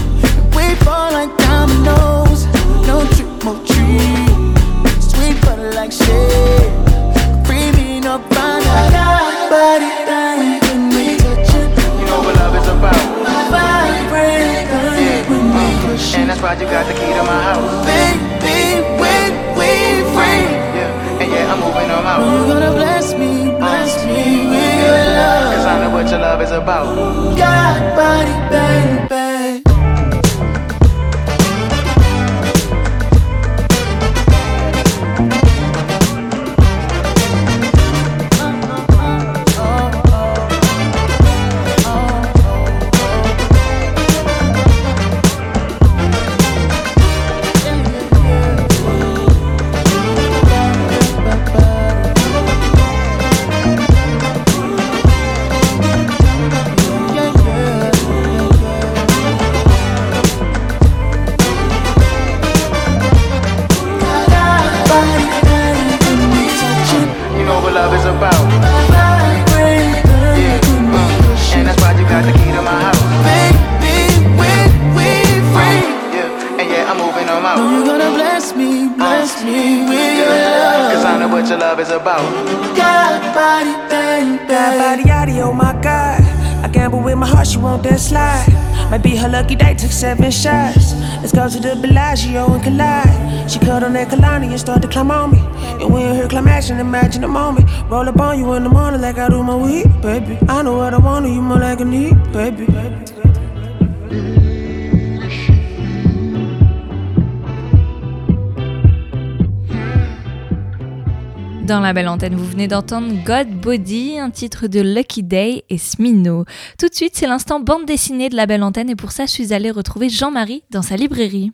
Venez 112.67 112.69
d'entendre 112.69 113.13
God 113.25 113.49
Body, 113.61 114.19
un 114.19 114.31
titre 114.31 114.67
de 114.67 114.81
Lucky 114.81 115.23
Day 115.23 115.65
et 115.69 115.79
Smino. 115.79 116.45
Tout 116.79 116.89
de 116.89 116.95
suite, 116.95 117.15
c'est 117.15 117.27
l'instant 117.27 117.61
bande 117.61 117.87
dessinée 117.87 118.29
de 118.29 118.35
la 118.35 118.47
belle 118.47 118.63
antenne 118.63 118.91
et 118.91 118.97
pour 118.97 119.13
ça, 119.13 119.27
je 119.27 119.31
suis 119.31 119.53
allée 119.53 119.71
retrouver 119.71 120.09
Jean-Marie 120.09 120.65
dans 120.71 120.83
sa 120.83 120.97
librairie. 120.97 121.53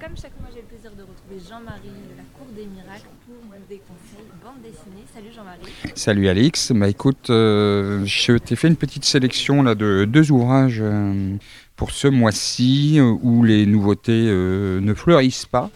Comme 0.00 0.16
chaque 0.16 0.38
mois, 0.40 0.48
j'ai 0.52 0.62
le 0.62 0.66
plaisir 0.66 0.90
de 0.96 1.02
retrouver 1.02 1.48
Jean-Marie 1.48 1.88
de 1.88 2.16
la 2.16 2.24
Cour 2.36 2.46
des 2.56 2.66
Miracles 2.66 3.08
pour 3.24 3.36
des 3.68 3.76
conseils 3.76 4.26
bande 4.42 4.62
dessinée. 4.62 5.04
Salut 5.14 5.28
Jean-Marie. 5.34 5.92
Salut 5.94 6.28
Alix, 6.28 6.72
bah 6.72 6.88
écoute, 6.88 7.30
euh, 7.30 8.04
je 8.04 8.32
t'ai 8.38 8.56
fait 8.56 8.68
une 8.68 8.76
petite 8.76 9.04
sélection 9.04 9.62
là, 9.62 9.74
de 9.74 10.06
deux 10.06 10.32
ouvrages 10.32 10.80
euh, 10.80 11.36
pour 11.78 11.92
ce 11.92 12.08
mois-ci 12.08 12.96
euh, 12.98 13.14
où 13.22 13.42
les 13.44 13.64
nouveautés 13.64 14.26
euh, 14.26 14.80
ne 14.80 14.92
fleurissent 14.92 15.46
pas. 15.46 15.70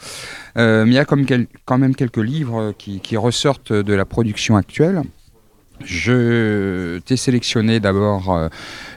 Euh, 0.58 0.84
mais 0.84 0.90
il 0.90 0.94
y 0.94 0.98
a 0.98 1.06
quand 1.06 1.78
même 1.78 1.94
quelques 1.94 2.16
livres 2.18 2.74
qui, 2.76 3.16
ressortent 3.16 3.72
de 3.72 3.94
la 3.94 4.04
production 4.04 4.56
actuelle. 4.56 5.02
Je 5.84 6.98
t'ai 7.00 7.16
sélectionné 7.16 7.78
d'abord 7.80 8.48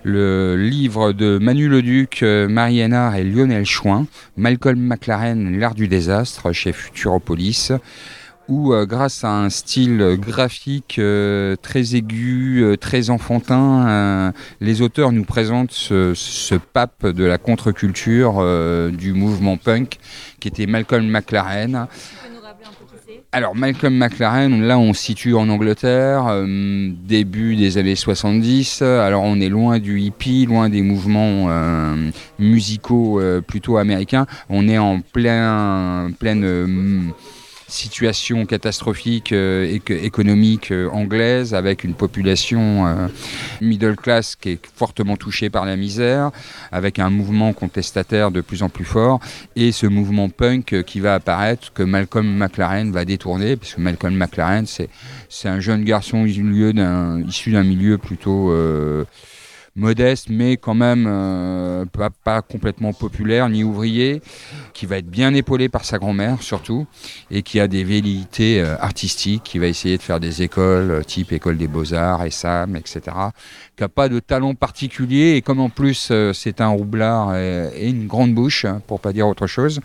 le 0.04 0.56
livre 0.56 1.14
de 1.14 1.38
Manu 1.38 1.68
Leduc, 1.68 2.24
Marie 2.24 2.80
Hénard 2.80 3.16
et 3.16 3.24
Lionel 3.24 3.66
Chouin, 3.66 4.08
Malcolm 4.38 4.80
McLaren, 4.80 5.58
L'art 5.60 5.76
du 5.76 5.88
désastre 5.88 6.52
chez 6.54 6.74
Futuropolis 6.74 7.72
où 8.48 8.74
euh, 8.74 8.86
grâce 8.86 9.24
à 9.24 9.32
un 9.32 9.50
style 9.50 10.18
graphique 10.20 10.98
euh, 11.00 11.56
très 11.62 11.96
aigu, 11.96 12.62
euh, 12.64 12.78
très 12.78 13.10
enfantin, 13.10 13.88
euh, 13.88 14.32
les 14.62 14.82
auteurs 14.82 15.12
nous 15.12 15.24
présentent 15.24 15.72
ce, 15.72 16.14
ce 16.14 16.56
pape 16.56 17.08
de 17.08 17.24
la 17.24 17.38
contre-culture 17.38 18.36
euh, 18.40 18.92
du 18.92 19.14
mouvement 19.14 19.58
punk 19.58 19.98
qui 20.40 20.48
était 20.48 20.66
Malcolm 20.66 21.08
McLaren. 21.08 21.88
Alors 23.32 23.54
Malcolm 23.54 23.98
McLaren, 23.98 24.62
là 24.62 24.80
on 24.80 24.94
se 24.94 25.02
situe 25.02 25.36
en 25.36 25.50
Angleterre, 25.50 26.28
euh, 26.30 26.90
début 27.06 27.58
des 27.58 27.78
années 27.78 27.98
70, 27.98 28.82
alors 28.82 29.24
on 29.24 29.42
est 29.42 29.50
loin 29.50 29.80
du 29.80 30.00
hippie, 30.00 30.46
loin 30.46 30.70
des 30.70 30.82
mouvements 30.82 31.48
euh, 31.50 32.12
musicaux 32.40 33.20
euh, 33.20 33.42
plutôt 33.42 33.76
américains, 33.76 34.26
on 34.50 34.70
est 34.70 34.78
en 34.78 35.02
plein, 35.02 36.12
pleine... 36.18 37.12
situation 37.68 38.46
catastrophique 38.46 39.32
euh, 39.32 39.66
éco- 39.66 39.94
économique 39.94 40.72
euh, 40.72 40.90
anglaise 40.90 41.54
avec 41.54 41.84
une 41.84 41.94
population 41.94 42.86
euh, 42.86 43.08
middle 43.62 43.96
class 43.96 44.36
qui 44.36 44.50
est 44.50 44.60
fortement 44.76 45.18
touchée 45.18 45.50
par 45.50 45.66
la 45.66 45.76
misère, 45.76 46.32
avec 46.72 47.00
un 47.00 47.10
mouvement 47.10 47.54
contestataire 47.54 48.32
de 48.32 48.42
plus 48.42 48.64
en 48.64 48.70
plus 48.70 48.86
fort 48.86 49.20
et 49.56 49.72
ce 49.72 49.88
mouvement 49.88 50.30
punk 50.30 50.84
qui 50.84 51.00
va 51.00 51.16
apparaître 51.16 51.74
que 51.74 51.84
Malcolm 51.84 52.38
McLaren 52.38 52.92
va 52.92 53.06
détourner 53.06 53.56
parce 53.56 53.74
que 53.74 53.82
Malcolm 53.82 54.16
McLaren 54.16 54.66
c'est 54.68 55.50
un 55.50 55.60
jeune 55.60 55.84
garçon 55.84 56.26
issu 56.26 56.74
d'un 56.74 57.22
issu 57.28 57.52
d'un 57.52 57.64
milieu 57.64 57.98
plutôt 57.98 58.52
euh, 58.52 59.06
modeste, 59.76 60.28
mais 60.30 60.56
quand 60.58 60.74
même 60.74 61.06
euh, 61.08 61.86
pas, 61.86 62.10
pas 62.10 62.42
complètement 62.42 62.94
populaire 62.94 63.50
ni 63.50 63.64
ouvrier, 63.64 64.22
qui 64.74 64.86
va 64.86 64.98
être 64.98 65.10
bien 65.10 65.34
épaulé 65.34 65.68
par 65.68 65.84
sa 65.84 65.98
grand-mère 65.98 66.42
surtout, 66.42 66.88
et 67.30 67.42
qui 67.44 67.60
a 67.60 67.68
des 67.68 67.84
velléités 67.84 68.62
euh, 68.62 68.78
artistiques, 68.80 69.44
qui 69.44 69.60
va 69.60 69.68
essayer 69.68 69.98
de 69.98 70.02
faire 70.02 70.20
des 70.20 70.44
écoles 70.44 70.92
euh, 70.92 71.02
type 71.04 71.34
école 71.34 71.58
des 71.58 71.68
beaux-arts, 71.68 72.24
ESSAM, 72.24 72.76
etc., 72.76 73.02
qui 73.76 73.84
n'a 73.84 73.90
pas 73.90 74.10
de 74.10 74.20
talent 74.20 74.56
particulier, 74.56 75.36
et 75.36 75.42
comme 75.42 75.60
en 75.60 75.70
plus 75.70 76.10
euh, 76.12 76.34
c'est 76.34 76.62
un 76.62 76.70
roublard 76.70 77.36
et, 77.36 77.90
une 77.90 78.08
grande 78.08 78.34
bouche, 78.34 78.66
hein, 78.66 78.82
pour 78.88 79.00
pas 79.00 79.14
dire 79.14 79.28
autre 79.28 79.48
chose, 79.48 79.82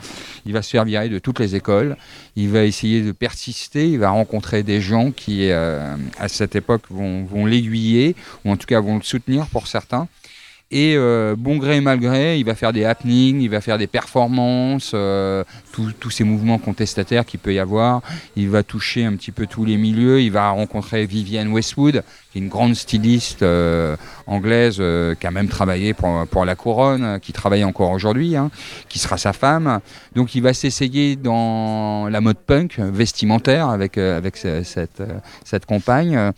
il 0.46 0.52
va 0.52 0.62
se 0.62 0.70
faire 0.70 0.84
virer 0.84 1.08
de 1.08 1.18
toutes 1.18 1.38
les 1.38 1.56
écoles, 1.56 1.96
il 2.36 2.48
va 2.50 2.64
essayer 2.64 3.02
de 3.02 3.12
persister, 3.12 3.88
il 3.88 3.98
va 3.98 4.10
rencontrer 4.10 4.62
des 4.62 4.80
gens 4.80 5.10
qui, 5.10 5.50
euh, 5.50 5.96
à 6.18 6.28
cette 6.28 6.54
époque, 6.54 6.82
vont, 6.90 7.24
vont 7.24 7.46
l'aiguiller, 7.46 8.14
ou 8.44 8.52
en 8.52 8.56
tout 8.56 8.66
cas 8.66 8.80
vont 8.80 8.96
le 8.96 9.02
soutenir 9.02 9.46
pour 9.46 9.66
certains. 9.66 10.08
Et 10.72 10.94
euh, 10.96 11.34
bon 11.36 11.56
gré 11.56 11.80
mal 11.80 11.98
gré, 11.98 12.38
il 12.38 12.44
va 12.44 12.54
faire 12.54 12.72
des 12.72 12.84
happenings, 12.84 13.40
il 13.40 13.50
va 13.50 13.60
faire 13.60 13.76
des 13.76 13.88
performances, 13.88 14.92
euh, 14.94 15.42
tous 15.72 16.10
ces 16.10 16.22
mouvements 16.22 16.58
contestataires 16.58 17.26
qu'il 17.26 17.40
peut 17.40 17.52
y 17.52 17.58
avoir. 17.58 18.02
Il 18.36 18.50
va 18.50 18.62
toucher 18.62 19.04
un 19.04 19.16
petit 19.16 19.32
peu 19.32 19.48
tous 19.48 19.64
les 19.64 19.76
milieux. 19.76 20.20
Il 20.20 20.30
va 20.30 20.48
rencontrer 20.50 21.06
Vivienne 21.06 21.48
Westwood, 21.48 22.04
une 22.34 22.48
grande 22.48 22.74
styliste 22.74 23.42
euh, 23.42 23.96
anglaise 24.26 24.76
euh, 24.78 25.14
qui 25.14 25.26
a 25.26 25.30
même 25.30 25.48
travaillé 25.48 25.94
pour, 25.94 26.44
la 26.44 26.54
couronne, 26.54 27.02
euh, 27.04 27.18
qui 27.18 27.32
travaille 27.32 27.64
encore 27.64 27.90
aujourd'hui, 27.90 28.36
hein, 28.36 28.50
qui 28.88 28.98
sera 28.98 29.18
sa 29.18 29.32
femme. 29.32 29.80
Donc 30.14 30.34
il 30.34 30.42
va 30.42 30.54
s'essayer 30.54 31.16
dans 31.16 32.08
la 32.08 32.20
mode 32.20 32.38
punk 32.38 32.78
vestimentaire 32.78 33.68
avec, 33.68 33.98
avec 33.98 34.36
ce- 34.36 34.62
cette, 34.62 35.02
cette 35.44 35.66
compagne. 35.66 36.32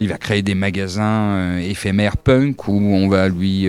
Il 0.00 0.08
va 0.08 0.18
créer 0.18 0.42
des 0.42 0.54
magasins 0.54 1.58
éphémères 1.58 2.16
punk 2.16 2.66
où 2.68 2.72
on 2.72 3.08
va 3.08 3.28
lui, 3.28 3.68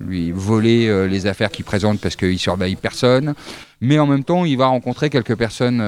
lui 0.00 0.32
voler 0.32 1.06
les 1.08 1.26
affaires 1.26 1.50
qu'il 1.50 1.64
présente 1.64 2.00
parce 2.00 2.16
qu'il 2.16 2.38
surveille 2.38 2.74
personne. 2.74 3.34
Mais 3.80 3.98
en 4.00 4.06
même 4.06 4.24
temps, 4.24 4.44
il 4.44 4.56
va 4.56 4.66
rencontrer 4.66 5.08
quelques 5.08 5.36
personnes 5.36 5.80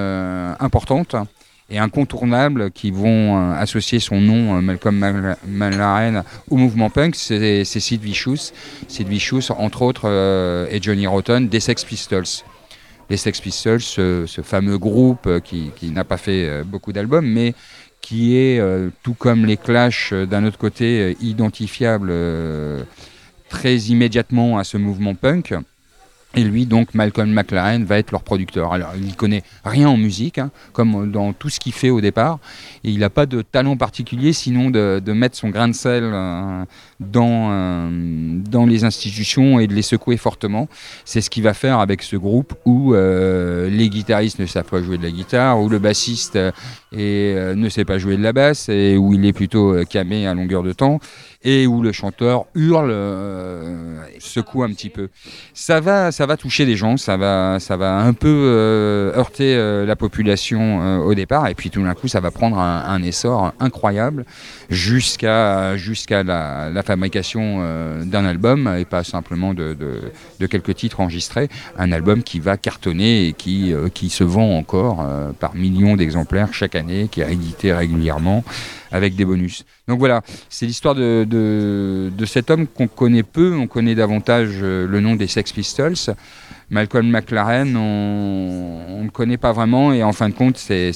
importantes 0.61 1.17
et 1.71 1.79
incontournables 1.79 2.71
qui 2.71 2.91
vont 2.91 3.37
euh, 3.37 3.53
associer 3.55 4.01
son 4.01 4.21
nom, 4.21 4.57
euh, 4.57 4.61
Malcolm 4.61 4.97
Mal- 4.97 5.37
McLaren, 5.47 6.25
au 6.51 6.57
mouvement 6.57 6.91
punk. 6.91 7.14
C'est 7.14 7.64
Sid 7.64 8.01
Vicious. 8.03 8.53
Sid 8.89 9.09
Vicious, 9.09 9.51
entre 9.51 9.83
autres, 9.83 10.03
euh, 10.07 10.66
et 10.71 10.81
Johnny 10.81 11.07
Rotten, 11.07 11.49
des 11.49 11.61
Sex 11.61 11.85
Pistols 11.85 12.45
les 13.11 13.16
Sex 13.16 13.41
Pistols, 13.41 13.81
ce, 13.81 14.27
fameux 14.43 14.77
groupe 14.77 15.41
qui, 15.41 15.73
n'a 15.85 16.05
pas 16.05 16.19
fait 16.19 16.62
beaucoup 16.62 16.93
d'albums, 16.93 17.27
mais 17.27 17.55
qui 18.03 18.37
est, 18.37 18.62
tout 19.03 19.14
comme 19.14 19.47
les 19.47 19.57
Clash, 19.57 20.12
d'un 20.12 20.45
autre 20.45 20.59
côté, 20.59 21.16
identifiable 21.19 22.12
très 23.49 23.77
immédiatement 23.79 24.59
à 24.59 24.64
ce 24.64 24.77
mouvement 24.77 25.14
punk. 25.14 25.55
Et 26.35 26.45
lui, 26.45 26.66
donc, 26.66 26.93
Malcolm 26.93 27.33
McLaren, 27.33 27.85
va 27.85 27.99
être 27.99 28.12
leur 28.12 28.22
producteur. 28.22 28.74
Alors, 28.74 28.93
il 29.01 29.16
connaît 29.16 29.43
rien 29.64 29.89
en 29.89 29.97
musique, 29.97 30.37
hein, 30.37 30.51
comme 30.74 31.11
dans 31.11 31.33
tout 31.33 31.49
ce 31.49 31.59
qu'il 31.59 31.72
fait 31.72 31.89
au 31.89 32.03
départ. 32.03 32.39
Et 32.85 32.91
il 32.91 32.99
n'a 32.99 33.09
pas 33.09 33.24
de 33.24 33.41
talent 33.41 33.79
particulier, 33.79 34.35
sinon 34.35 34.68
de, 34.68 35.01
mettre 35.12 35.37
son 35.37 35.49
grain 35.49 35.68
de 35.68 35.72
sel 35.72 36.03
euh, 36.05 36.64
dans, 37.01 37.49
euh, 37.51 37.89
dans 37.91 38.66
les 38.66 38.85
institutions 38.85 39.59
et 39.59 39.66
de 39.66 39.72
les 39.72 39.83
secouer 39.83 40.18
fortement. 40.18 40.68
C'est 41.07 41.22
ce 41.22 41.31
qu'il 41.31 41.45
va 41.45 41.55
faire 41.55 41.81
avec 41.81 42.03
ce 42.03 42.16
groupe 42.16 42.55
où 42.66 42.95
euh, 42.95 43.70
les 43.70 43.89
guitaristes 43.89 44.39
ne 44.39 44.47
savent 44.47 44.68
pas 44.68 44.83
jouer 44.83 44.99
de 44.99 45.05
la 45.05 45.11
guitare, 45.11 45.59
où 45.59 45.70
le 45.70 45.79
bassiste 45.79 46.39
ne 46.93 47.68
sait 47.70 47.87
pas 47.87 47.97
jouer 47.97 48.18
de 48.18 48.22
la 48.22 48.35
basse, 48.35 48.68
et 48.68 48.99
où 48.99 49.14
il 49.14 49.24
est 49.24 49.33
plutôt 49.33 49.83
camé 49.89 50.26
à 50.26 50.35
longueur 50.35 50.62
de 50.62 50.72
temps 50.72 51.01
et 51.45 51.66
où 51.66 51.82
le 51.82 51.93
chanteur 51.93 52.47
hurle, 52.55 52.91
euh, 52.91 53.97
secoue 54.18 54.64
un 54.64 54.70
petit 54.70 54.91
peu. 54.91 55.09
Ça 55.55 55.80
va, 55.80 56.11
ça 56.11 56.26
va 56.26 56.36
toucher 56.36 56.66
des 56.66 56.76
gens, 56.76 56.97
ça 56.97 57.16
va, 57.16 57.59
ça 57.61 57.76
va 57.76 57.99
un 57.99 58.12
peu 58.12 58.28
euh, 58.28 59.16
heurter 59.16 59.55
euh, 59.55 59.86
la 59.86 59.95
population 59.95 60.99
au 61.05 61.14
départ, 61.14 61.47
et 61.47 61.55
puis 61.55 61.70
tout 61.70 61.82
d'un 61.82 61.95
coup, 61.95 62.09
ça 62.09 62.20
va 62.20 62.30
prendre 62.30 62.59
un, 62.59 63.03
essor 63.03 63.53
incroyable 63.61 64.24
jusqu'à 64.68 65.76
jusqu'à 65.76 66.24
la, 66.24 66.82
fabrication 66.82 67.59
d'un 68.05 68.24
album 68.24 68.74
et 68.78 68.84
pas 68.84 69.05
simplement 69.05 69.55
de, 69.55 69.76
de, 70.41 70.47
quelques 70.47 70.74
titres 70.74 71.01
enregistrés. 71.01 71.49
Un 71.78 71.93
album 71.93 72.22
qui 72.22 72.41
va 72.41 72.57
cartonner 72.57 73.28
et 73.28 73.32
qui, 73.32 73.72
qui 73.95 74.11
se 74.11 74.24
vend 74.24 74.57
encore 74.57 75.07
par 75.39 75.55
millions 75.55 75.97
d'exemplaires 75.97 76.53
chaque 76.53 76.74
année, 76.74 77.09
qui 77.11 77.20
est 77.20 77.32
édité 77.32 77.72
régulièrement 77.72 78.45
avec 78.91 79.14
des 79.14 79.24
bonus. 79.24 79.64
Donc 79.86 79.99
voilà, 79.99 80.22
c'est 80.49 80.66
l'histoire 80.66 80.95
de, 80.95 81.26
de, 81.29 82.11
cet 82.26 82.51
homme 82.51 82.66
qu'on 82.66 82.89
connaît 82.89 83.22
peu, 83.22 83.55
on 83.55 83.66
connaît 83.66 83.95
davantage 83.95 84.59
euh, 84.62 84.87
le 84.87 85.01
nom 85.01 85.16
des 85.16 85.26
Sex 85.26 85.53
Pistols. 85.53 86.14
Malcolm 86.70 87.09
McLaren, 87.09 87.74
on 87.76 88.99
ne 88.99 89.05
le 89.05 89.11
connaît 89.11 89.39
pas 89.39 89.53
vraiment 89.53 89.91
et 89.95 90.03
en 90.03 90.12
fin 90.12 90.29
de 90.29 90.35
compte, 90.35 90.59
c'est 90.59 90.93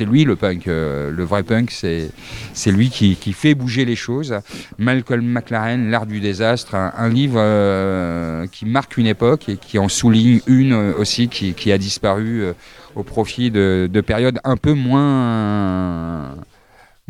lui 0.00 0.24
le 0.24 0.34
punk, 0.34 0.66
euh, 0.66 1.10
le 1.10 1.24
vrai 1.24 1.42
punk, 1.42 1.70
c'est 1.70 2.70
lui 2.70 2.88
qui, 2.88 3.32
fait 3.34 3.54
bouger 3.54 3.84
les 3.84 3.96
choses. 3.96 4.34
Malcolm 4.78 5.26
McLaren, 5.26 5.90
L'art 5.90 6.06
du 6.06 6.20
désastre, 6.20 6.74
un, 6.74 7.08
livre 7.10 7.36
euh, 7.38 8.46
qui 8.50 8.64
marque 8.64 8.96
une 8.96 9.06
époque 9.06 9.50
et 9.50 9.58
qui 9.58 9.78
en 9.78 9.88
souligne 9.88 10.40
une 10.46 10.72
aussi 10.72 11.28
qui, 11.28 11.70
a 11.70 11.76
disparu 11.76 12.44
au 12.94 13.02
profit 13.02 13.50
de, 13.50 14.02
périodes 14.06 14.40
un 14.42 14.56
peu 14.56 14.72
moins 14.72 16.34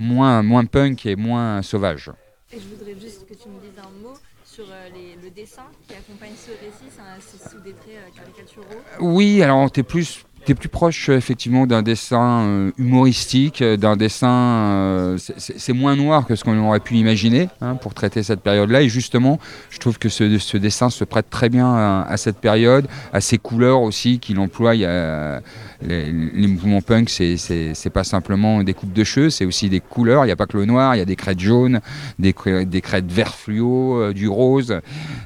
moins, 0.02 0.42
moins 0.42 0.64
punk 0.66 1.06
et 1.06 1.16
moins 1.16 1.62
sauvage. 1.62 2.10
Et 2.52 2.58
je 2.58 2.68
voudrais 2.68 3.00
juste 3.00 3.26
que 3.26 3.34
tu 3.34 3.48
me 3.48 3.60
dises 3.60 3.78
un 3.78 4.02
mot 4.02 4.14
sur 4.44 4.64
euh, 4.68 4.88
le 5.22 5.30
dessin 5.30 5.62
qui 5.88 5.94
accompagne 5.94 6.34
ce 6.36 6.50
récit, 6.50 6.94
c'est 7.20 7.48
sous 7.48 7.60
des 7.60 7.72
traits 7.72 7.96
euh, 7.96 8.14
caricaturaux. 8.14 8.82
Oui, 9.00 9.42
alors 9.42 9.72
tu 9.72 9.80
es 9.80 9.82
plus 9.82 10.26
tu 10.44 10.52
es 10.52 10.54
plus 10.54 10.68
proche 10.68 11.08
euh, 11.08 11.16
effectivement 11.16 11.66
d'un 11.66 11.82
dessin 11.82 12.70
humoristique, 12.78 13.62
d'un 13.62 13.96
dessin. 13.96 15.16
c'est 15.18 15.72
moins 15.72 15.96
noir 15.96 16.26
que 16.26 16.36
ce 16.36 16.44
qu'on 16.44 16.58
aurait 16.58 16.80
pu 16.80 16.94
imaginer 16.94 17.48
hein, 17.60 17.74
pour 17.76 17.94
traiter 17.94 18.22
cette 18.22 18.40
période-là. 18.40 18.82
Et 18.82 18.88
justement, 18.88 19.38
je 19.70 19.78
trouve 19.78 19.98
que 19.98 20.08
ce, 20.08 20.56
dessin 20.56 20.90
se 20.90 21.04
prête 21.04 21.30
très 21.30 21.48
bien 21.48 21.74
à, 21.74 22.16
cette 22.16 22.38
période, 22.38 22.86
à 23.12 23.20
ces 23.20 23.38
couleurs 23.38 23.82
aussi 23.82 24.18
qu'il 24.18 24.38
emploie. 24.38 24.74
Les, 24.74 26.12
mouvements 26.46 26.80
punk, 26.80 27.08
c'est 27.08 27.90
pas 27.92 28.04
simplement 28.04 28.62
des 28.62 28.74
coupes 28.74 28.92
de 28.92 29.04
cheveux, 29.04 29.30
c'est 29.30 29.44
aussi 29.44 29.68
des 29.68 29.80
couleurs. 29.80 30.24
Il 30.24 30.28
n'y 30.28 30.32
a 30.32 30.36
pas 30.36 30.46
que 30.46 30.56
le 30.56 30.64
noir, 30.64 30.94
il 30.94 30.98
y 30.98 31.02
a 31.02 31.06
des 31.06 31.16
crêtes 31.16 31.40
jaunes, 31.40 31.80
des, 32.18 32.34
des 32.66 32.80
crêtes 32.80 33.10
vert 33.10 33.34
fluo, 33.34 34.00
euh, 34.00 34.12
du 34.12 34.28
rose, 34.28 34.80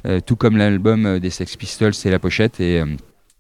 euh, 0.06 0.20
tout 0.24 0.36
comme 0.36 0.56
l'album 0.56 1.18
des 1.18 1.30
Sex 1.30 1.56
Pistols, 1.56 1.94
c'est 1.94 2.10
la 2.10 2.18
pochette. 2.18 2.60
Et 2.60 2.80
euh, 2.80 2.86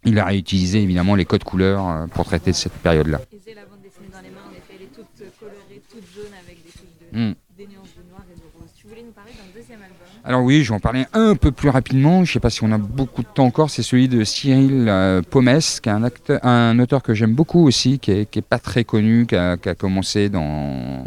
il 0.06 0.18
a 0.18 0.24
réutilisé 0.24 0.80
évidemment 0.80 1.14
les 1.14 1.24
codes 1.24 1.44
couleurs 1.44 2.06
pour 2.14 2.24
traiter 2.24 2.52
cette 2.52 2.72
période-là. 2.72 3.20
Et 3.46 3.54
la 3.54 3.62
bande 3.64 3.80
dessinée 3.82 4.08
dans 4.12 4.20
les 4.20 4.30
mains, 4.30 4.40
en 4.48 4.52
effet, 4.52 4.74
elle 4.76 4.82
est 4.82 4.94
toute 4.94 5.06
colorée, 5.38 5.82
toute 5.90 6.04
jaune 6.14 6.32
avec 6.44 6.64
des 6.64 6.70
touches 6.70 6.96
de, 7.12 7.34
des 7.56 7.66
nuances 7.66 7.94
de 7.96 8.10
noir 8.10 8.22
et 8.30 8.34
de 8.34 8.42
rose. 8.58 8.70
Tu 8.76 8.86
voulais 8.86 9.02
nous 9.02 9.12
parler 9.12 9.32
d'un 9.32 9.58
deuxième 9.58 9.80
album? 9.82 9.96
Alors 10.24 10.42
oui, 10.42 10.64
je 10.64 10.70
vais 10.70 10.74
en 10.74 10.80
parler 10.80 11.06
un 11.12 11.36
peu 11.36 11.52
plus 11.52 11.68
rapidement. 11.68 12.24
Je 12.24 12.30
ne 12.30 12.32
sais 12.34 12.40
pas 12.40 12.50
si 12.50 12.64
on 12.64 12.72
a 12.72 12.78
beaucoup 12.78 13.22
de 13.22 13.28
temps 13.28 13.44
encore. 13.44 13.70
C'est 13.70 13.82
celui 13.84 14.08
de 14.08 14.24
Cyril 14.24 14.86
euh, 14.88 15.22
Pomès, 15.22 15.80
qui 15.80 15.88
est 15.88 15.92
un, 15.92 16.02
acteur, 16.02 16.44
un 16.44 16.78
auteur 16.80 17.02
que 17.02 17.14
j'aime 17.14 17.34
beaucoup 17.34 17.64
aussi, 17.64 18.00
qui 18.00 18.10
n'est 18.10 18.42
pas 18.42 18.58
très 18.58 18.82
connu, 18.84 19.26
qui 19.26 19.36
a, 19.36 19.56
commencé 19.56 20.28
dans, 20.28 21.04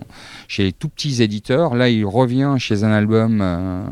chez 0.50 0.64
les 0.64 0.74
tout 0.74 0.90
petits 0.90 1.24
éditeurs. 1.24 1.76
Là, 1.76 1.88
il 1.88 2.04
revient 2.06 2.56
chez 2.58 2.84
un 2.84 2.92
album, 2.92 3.40
euh, 3.42 3.84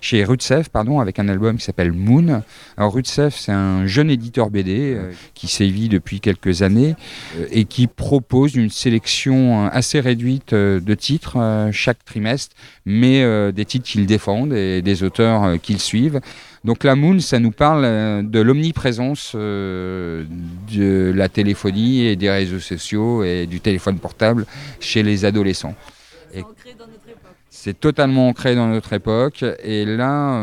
chez 0.00 0.22
Rutsef, 0.22 0.68
pardon, 0.68 1.00
avec 1.00 1.18
un 1.18 1.26
album 1.28 1.56
qui 1.56 1.64
s'appelle 1.64 1.90
Moon. 1.90 2.42
Alors 2.76 2.94
Rutsef, 2.94 3.34
c'est 3.34 3.50
un 3.50 3.86
jeune 3.86 4.10
éditeur 4.10 4.50
BD 4.50 4.94
euh, 4.94 5.10
qui 5.34 5.48
sévit 5.48 5.88
depuis 5.88 6.20
quelques 6.20 6.62
années 6.62 6.94
et 7.50 7.64
qui 7.64 7.86
propose 7.88 8.54
une 8.54 8.70
sélection 8.70 9.66
assez 9.66 9.98
réduite 9.98 10.54
de 10.54 10.94
titres 10.94 11.70
chaque 11.72 12.04
trimestre, 12.04 12.54
mais 12.84 13.52
des 13.52 13.64
titres 13.64 13.86
qu'il 13.86 14.06
défendent 14.06 14.52
des, 14.52 15.02
auteurs 15.02 15.44
euh, 15.44 15.56
qui 15.56 15.72
le 15.72 15.78
suivent. 15.78 16.20
Donc 16.64 16.84
la 16.84 16.94
Moon, 16.94 17.18
ça 17.20 17.38
nous 17.38 17.50
parle 17.50 17.84
euh, 17.84 18.22
de 18.22 18.40
l'omniprésence 18.40 19.32
euh, 19.34 20.24
de 20.72 21.12
la 21.14 21.28
téléphonie 21.28 22.06
et 22.06 22.16
des 22.16 22.30
réseaux 22.30 22.60
sociaux 22.60 23.24
et 23.24 23.46
du 23.46 23.60
téléphone 23.60 23.98
portable 23.98 24.46
chez 24.80 25.02
les 25.02 25.24
adolescents. 25.24 25.74
C'est 27.50 27.78
totalement 27.78 28.28
ancré 28.28 28.54
dans 28.54 28.68
notre 28.68 28.92
époque. 28.92 29.44
Et 29.62 29.84
là, 29.84 30.40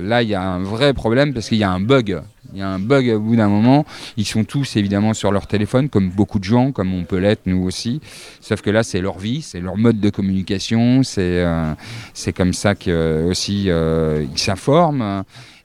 là, 0.00 0.22
il 0.22 0.28
y 0.28 0.34
a 0.34 0.42
un 0.42 0.62
vrai 0.62 0.94
problème 0.94 1.34
parce 1.34 1.48
qu'il 1.48 1.58
y 1.58 1.64
a 1.64 1.70
un 1.70 1.80
bug 1.80 2.22
il 2.52 2.58
y 2.58 2.62
a 2.62 2.68
un 2.68 2.78
bug 2.78 3.08
au 3.08 3.20
bout 3.20 3.36
d'un 3.36 3.48
moment. 3.48 3.84
Ils 4.16 4.26
sont 4.26 4.44
tous 4.44 4.76
évidemment 4.76 5.14
sur 5.14 5.32
leur 5.32 5.46
téléphone, 5.46 5.88
comme 5.88 6.10
beaucoup 6.10 6.38
de 6.38 6.44
gens, 6.44 6.72
comme 6.72 6.94
on 6.94 7.04
peut 7.04 7.18
l'être 7.18 7.42
nous 7.46 7.62
aussi. 7.64 8.00
Sauf 8.40 8.62
que 8.62 8.70
là, 8.70 8.82
c'est 8.82 9.00
leur 9.00 9.18
vie, 9.18 9.42
c'est 9.42 9.60
leur 9.60 9.76
mode 9.76 10.00
de 10.00 10.10
communication, 10.10 11.02
c'est 11.02 11.42
euh, 11.42 11.72
c'est 12.14 12.32
comme 12.32 12.52
ça 12.52 12.74
qu'ils 12.74 12.92
euh, 12.92 13.28
aussi 13.28 13.64
euh, 13.68 14.24
ils 14.30 14.38
s'informent. 14.38 15.24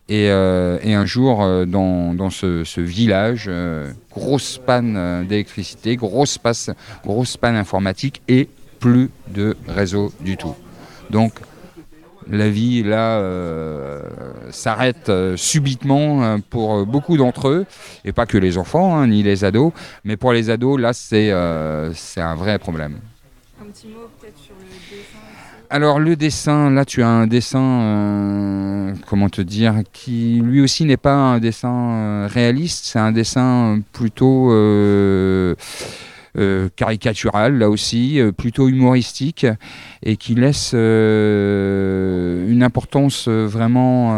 Et, 0.09 0.25
et, 0.25 0.93
un 0.93 1.05
jour, 1.05 1.39
dans, 1.65 2.13
dans 2.13 2.29
ce, 2.29 2.65
ce, 2.65 2.81
village, 2.81 3.49
grosse 4.11 4.59
panne 4.63 5.25
d'électricité, 5.25 5.95
grosse, 5.95 6.37
grosse 7.05 7.37
panne 7.37 7.55
informatique 7.55 8.21
et 8.27 8.49
plus 8.83 9.09
de 9.29 9.55
réseau 9.65 10.11
du 10.19 10.35
tout. 10.35 10.55
Donc 11.09 11.31
la 12.29 12.49
vie 12.49 12.83
là 12.83 13.17
euh, 13.19 14.01
s'arrête 14.51 15.07
euh, 15.07 15.37
subitement 15.37 16.21
euh, 16.21 16.37
pour 16.49 16.85
beaucoup 16.85 17.15
d'entre 17.15 17.47
eux, 17.47 17.65
et 18.03 18.11
pas 18.11 18.25
que 18.25 18.37
les 18.37 18.57
enfants 18.57 18.97
hein, 18.97 19.07
ni 19.07 19.23
les 19.23 19.45
ados, 19.45 19.71
mais 20.03 20.17
pour 20.17 20.33
les 20.33 20.49
ados 20.49 20.77
là 20.81 20.91
c'est 20.91 21.31
un 21.31 22.35
vrai 22.35 22.59
problème. 22.59 22.97
Un 23.61 23.67
petit 23.71 23.87
mot 23.87 24.09
peut-être 24.19 24.37
sur 24.37 24.53
le 24.59 24.65
dessin 24.65 25.19
alors 25.69 25.99
le 25.99 26.15
dessin, 26.15 26.69
là 26.69 26.85
tu 26.85 27.01
as 27.01 27.07
un 27.07 27.25
dessin, 27.25 28.93
comment 29.07 29.29
te 29.29 29.41
dire, 29.41 29.75
qui 29.91 30.39
lui 30.43 30.61
aussi 30.61 30.85
n'est 30.85 30.97
pas 30.97 31.15
un 31.15 31.39
dessin 31.39 32.27
réaliste, 32.27 32.85
c'est 32.85 32.99
un 32.99 33.11
dessin 33.11 33.79
plutôt 33.91 34.51
caricatural 36.75 37.57
là 37.57 37.69
aussi, 37.69 38.19
euh, 38.19 38.31
plutôt 38.31 38.67
humoristique 38.67 39.45
et 40.01 40.17
qui 40.17 40.35
laisse 40.35 40.71
euh, 40.73 42.47
une 42.47 42.63
importance 42.63 43.27
vraiment 43.27 44.13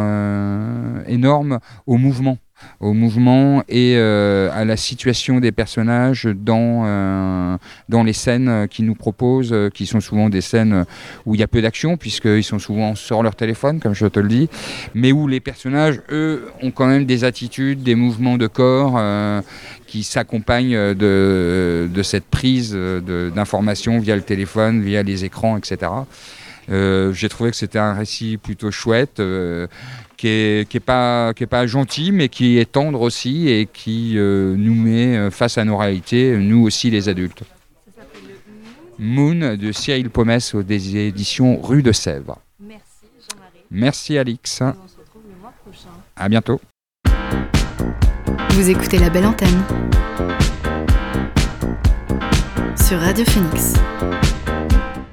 énorme 1.07 1.59
au 1.85 1.97
mouvement 1.97 2.37
au 2.79 2.93
mouvement 2.93 3.63
et 3.69 3.95
euh, 3.95 4.49
à 4.53 4.65
la 4.65 4.77
situation 4.77 5.39
des 5.39 5.51
personnages 5.51 6.25
dans, 6.25 6.83
euh, 6.85 7.57
dans 7.89 8.03
les 8.03 8.13
scènes 8.13 8.67
qu'ils 8.69 8.85
nous 8.85 8.95
proposent, 8.95 9.53
euh, 9.53 9.69
qui 9.69 9.85
sont 9.85 10.01
souvent 10.01 10.29
des 10.29 10.41
scènes 10.41 10.85
où 11.25 11.35
il 11.35 11.39
y 11.39 11.43
a 11.43 11.47
peu 11.47 11.61
d'action, 11.61 11.97
puisqu'ils 11.97 12.43
sont 12.43 12.59
souvent 12.59 12.95
sur 12.95 13.23
leur 13.23 13.35
téléphone, 13.35 13.79
comme 13.79 13.93
je 13.93 14.05
te 14.07 14.19
le 14.19 14.27
dis, 14.27 14.49
mais 14.93 15.11
où 15.11 15.27
les 15.27 15.39
personnages, 15.39 16.01
eux, 16.11 16.47
ont 16.61 16.71
quand 16.71 16.87
même 16.87 17.05
des 17.05 17.23
attitudes, 17.23 17.83
des 17.83 17.95
mouvements 17.95 18.37
de 18.37 18.47
corps 18.47 19.01
qui 19.87 20.03
s'accompagnent 20.03 20.93
de, 20.93 21.89
de, 21.91 22.03
cette 22.03 22.25
prise 22.25 22.73
d'informations 22.75 23.99
via 23.99 24.15
le 24.15 24.21
téléphone, 24.21 24.81
via 24.81 25.03
les 25.03 25.25
écrans, 25.25 25.57
etc. 25.57 25.91
J'ai 26.69 27.29
trouvé 27.29 27.51
que 27.51 27.57
c'était 27.57 27.79
un 27.79 27.93
récit 27.93 28.37
plutôt 28.37 28.71
chouette 28.71 29.21
qui 30.25 30.31
est, 30.31 30.67
qui 30.67 30.77
est, 30.77 30.79
pas, 30.79 31.35
qui 31.35 31.43
est 31.43 31.47
pas 31.47 31.67
gentil, 31.67 32.11
mais 32.11 32.29
qui 32.29 32.57
est 32.57 32.71
tendre 32.71 33.01
aussi 33.01 33.47
et 33.47 33.67
qui 33.71 34.17
euh, 34.17 34.55
nous 34.57 34.73
met 34.73 35.15
euh, 35.15 35.29
face 35.29 35.59
à 35.59 35.65
nos 35.65 35.77
réalités, 35.77 36.35
nous 36.37 36.63
aussi 36.63 36.89
les 36.89 37.09
adultes. 37.09 37.43
Ça 37.95 38.01
Moon 38.97 39.55
de 39.55 39.71
Cyril 39.71 40.09
Pomès 40.09 40.55
aux 40.55 40.63
des 40.63 40.97
éditions 40.97 41.61
Rue 41.61 41.83
de 41.83 41.91
Sèvres. 41.91 42.39
Merci 42.59 42.81
Jean-Marie. 43.19 43.65
Merci 43.69 44.17
Alix. 44.17 44.61
on 44.61 44.87
se 44.87 44.97
retrouve 44.97 45.21
le 45.29 45.39
mois 45.39 45.53
prochain. 45.63 45.89
À 46.15 46.27
bientôt. 46.27 46.59
Vous 48.49 48.67
écoutez 48.67 48.97
la 48.97 49.11
belle 49.11 49.27
antenne 49.27 49.61
sur 52.75 52.99
Radio 52.99 53.25
Phoenix. 53.25 53.73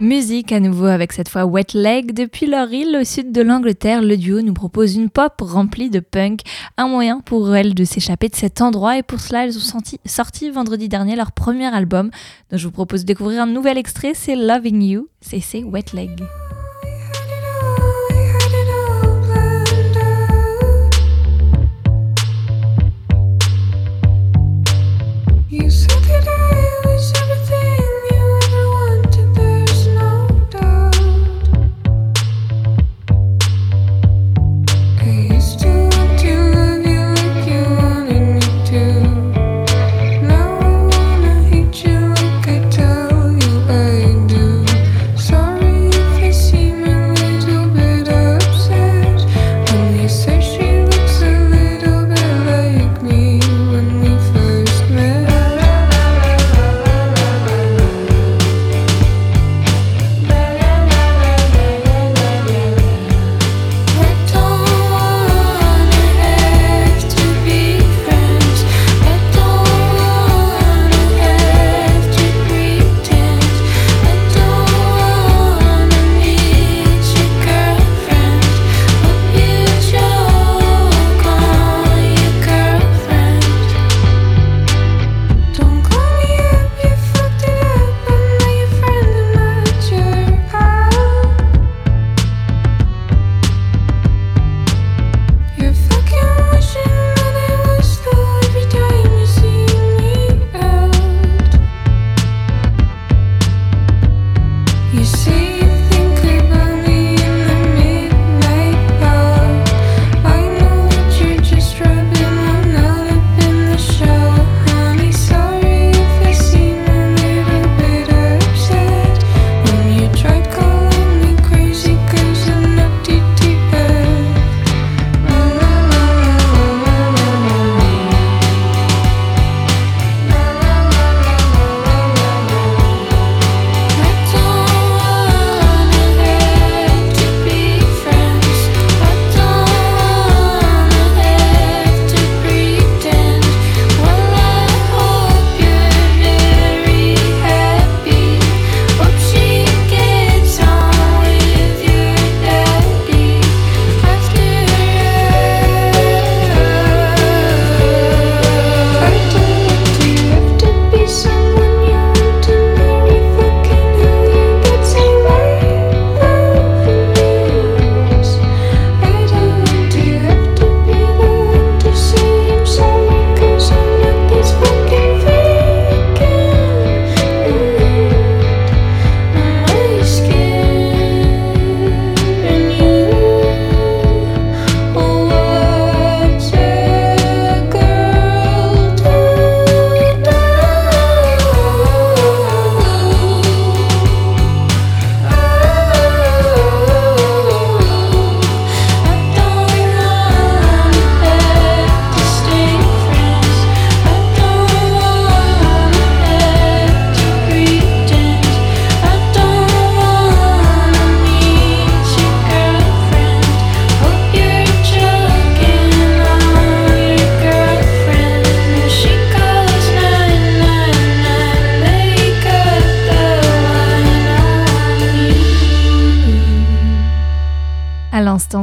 Musique 0.02 0.50
à 0.50 0.58
nouveau 0.58 0.86
avec 0.86 1.12
cette 1.12 1.28
fois 1.28 1.44
Wet 1.44 1.74
Leg. 1.74 2.12
Depuis 2.12 2.46
leur 2.46 2.72
île 2.72 2.98
au 3.00 3.04
sud 3.04 3.30
de 3.30 3.40
l'Angleterre, 3.40 4.02
le 4.02 4.16
duo 4.16 4.42
nous 4.42 4.52
propose 4.52 4.96
une 4.96 5.10
pop 5.10 5.34
remplie 5.40 5.90
de 5.90 6.00
punk, 6.00 6.40
un 6.76 6.88
moyen 6.88 7.20
pour 7.20 7.54
elles 7.54 7.72
de 7.72 7.84
s'échapper 7.84 8.28
de 8.28 8.34
cet 8.34 8.60
endroit 8.60 8.98
et 8.98 9.04
pour 9.04 9.20
cela 9.20 9.44
elles 9.44 9.56
ont 9.56 9.80
sorti 10.04 10.50
vendredi 10.50 10.88
dernier 10.88 11.14
leur 11.14 11.30
premier 11.30 11.72
album 11.72 12.10
dont 12.50 12.56
je 12.56 12.64
vous 12.64 12.72
propose 12.72 13.02
de 13.02 13.06
découvrir 13.06 13.42
un 13.42 13.46
nouvel 13.46 13.78
extrait, 13.78 14.10
c'est 14.12 14.34
Loving 14.34 14.82
You, 14.82 15.08
c'est 15.20 15.62
Wet 15.62 15.92
Leg. 15.94 16.10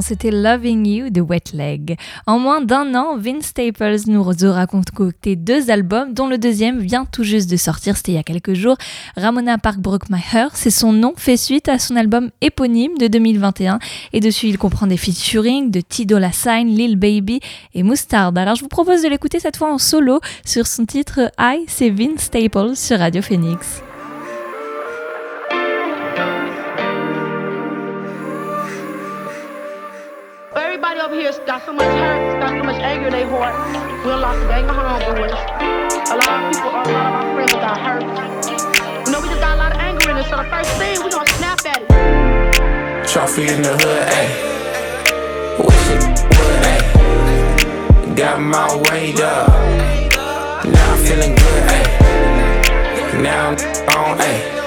C'était 0.02 0.32
Loving 0.32 0.86
You 0.88 1.10
de 1.10 1.22
Wet 1.22 1.52
Leg. 1.54 1.98
En 2.28 2.38
moins 2.40 2.62
d'un 2.62 2.94
an, 2.96 3.18
Vince 3.18 3.48
Staples 3.48 4.02
nous 4.08 4.24
aura 4.44 4.68
concocté 4.68 5.36
deux 5.36 5.72
albums, 5.72 6.14
dont 6.14 6.28
le 6.28 6.38
deuxième 6.38 6.80
vient 6.80 7.06
tout 7.06 7.24
juste 7.24 7.50
de 7.50 7.58
sortir, 7.58 7.98
c'était 7.98 8.12
il 8.12 8.16
y 8.16 8.20
a 8.20 8.24
quelques 8.24 8.54
jours. 8.54 8.78
Ramona 9.18 9.58
Park 9.58 9.80
Heart, 10.34 10.52
c'est 10.54 10.70
son 10.70 10.94
nom, 10.94 11.14
fait 11.18 11.38
suite 11.38 11.70
à 11.70 11.80
son 11.80 11.96
album 11.96 12.30
éponyme 12.42 12.98
de 13.00 13.08
2021. 13.08 13.80
Et 14.14 14.20
dessus, 14.20 14.48
il 14.48 14.58
comprend 14.58 14.88
des 14.88 14.98
featuring 14.98 15.72
de 15.72 15.82
Tido 15.82 16.20
La 16.20 16.32
Sign, 16.32 16.68
Lil 16.68 16.96
Baby 16.96 17.40
et 17.74 17.84
Mustard. 17.84 18.34
Alors, 18.36 18.56
je 18.56 18.62
vous 18.62 18.68
propose 18.68 19.02
de 19.02 19.10
l'écouter 19.10 19.40
cette 19.40 19.58
fois 19.58 19.74
en 19.74 19.78
solo 19.78 20.20
sur 20.46 20.68
son 20.68 20.86
titre 20.86 21.32
I, 21.40 21.64
c'est 21.68 21.90
Vince 21.90 22.22
Staples 22.22 22.76
sur 22.76 23.00
Radio 23.00 23.22
Phoenix. 23.22 23.82
Everybody 31.30 31.46
got 31.46 31.64
so 31.64 31.74
much 31.74 31.86
hurt, 31.86 32.40
got 32.40 32.50
so 32.50 32.64
much 32.64 32.82
anger 32.82 33.06
in 33.06 33.14
their 33.14 33.30
heart. 33.30 33.54
We 34.04 34.10
lost 34.10 34.44
a 34.44 34.48
gang 34.48 34.68
of 34.68 34.76
homeboys. 34.76 35.30
A 36.10 36.18
lot 36.18 36.44
of 36.44 36.52
people, 36.52 36.70
a 36.70 36.74
lot 36.74 36.88
of 36.88 37.14
our 37.14 37.34
friends 37.36 37.54
got 37.54 37.78
hurt. 37.78 38.02
You 39.06 39.12
know, 39.12 39.22
we 39.22 39.28
just 39.30 39.40
got 39.40 39.54
a 39.54 39.62
lot 39.62 39.72
of 39.74 39.78
anger 39.78 40.10
in 40.10 40.18
us, 40.18 40.28
so 40.28 40.38
the 40.38 40.44
first 40.46 40.72
thing, 40.80 41.04
we 41.04 41.12
gonna 41.12 41.30
snap 41.38 41.60
at 41.68 41.82
it. 41.84 43.08
Trophy 43.08 43.48
in 43.48 43.62
the 43.62 43.78
hood, 43.78 44.08
ayy. 44.10 44.30
Wish 45.60 45.90
it 45.94 46.02
would, 46.34 46.64
ayy. 46.66 48.16
Got 48.16 48.40
my 48.42 48.66
weight 48.90 49.20
up. 49.20 49.50
Now 50.66 50.94
I'm 50.94 50.98
feeling 51.06 51.36
good, 51.36 51.64
ayy. 51.70 53.22
Now 53.22 53.50
I'm 53.50 54.14
on, 54.14 54.18
ayy. 54.18 54.59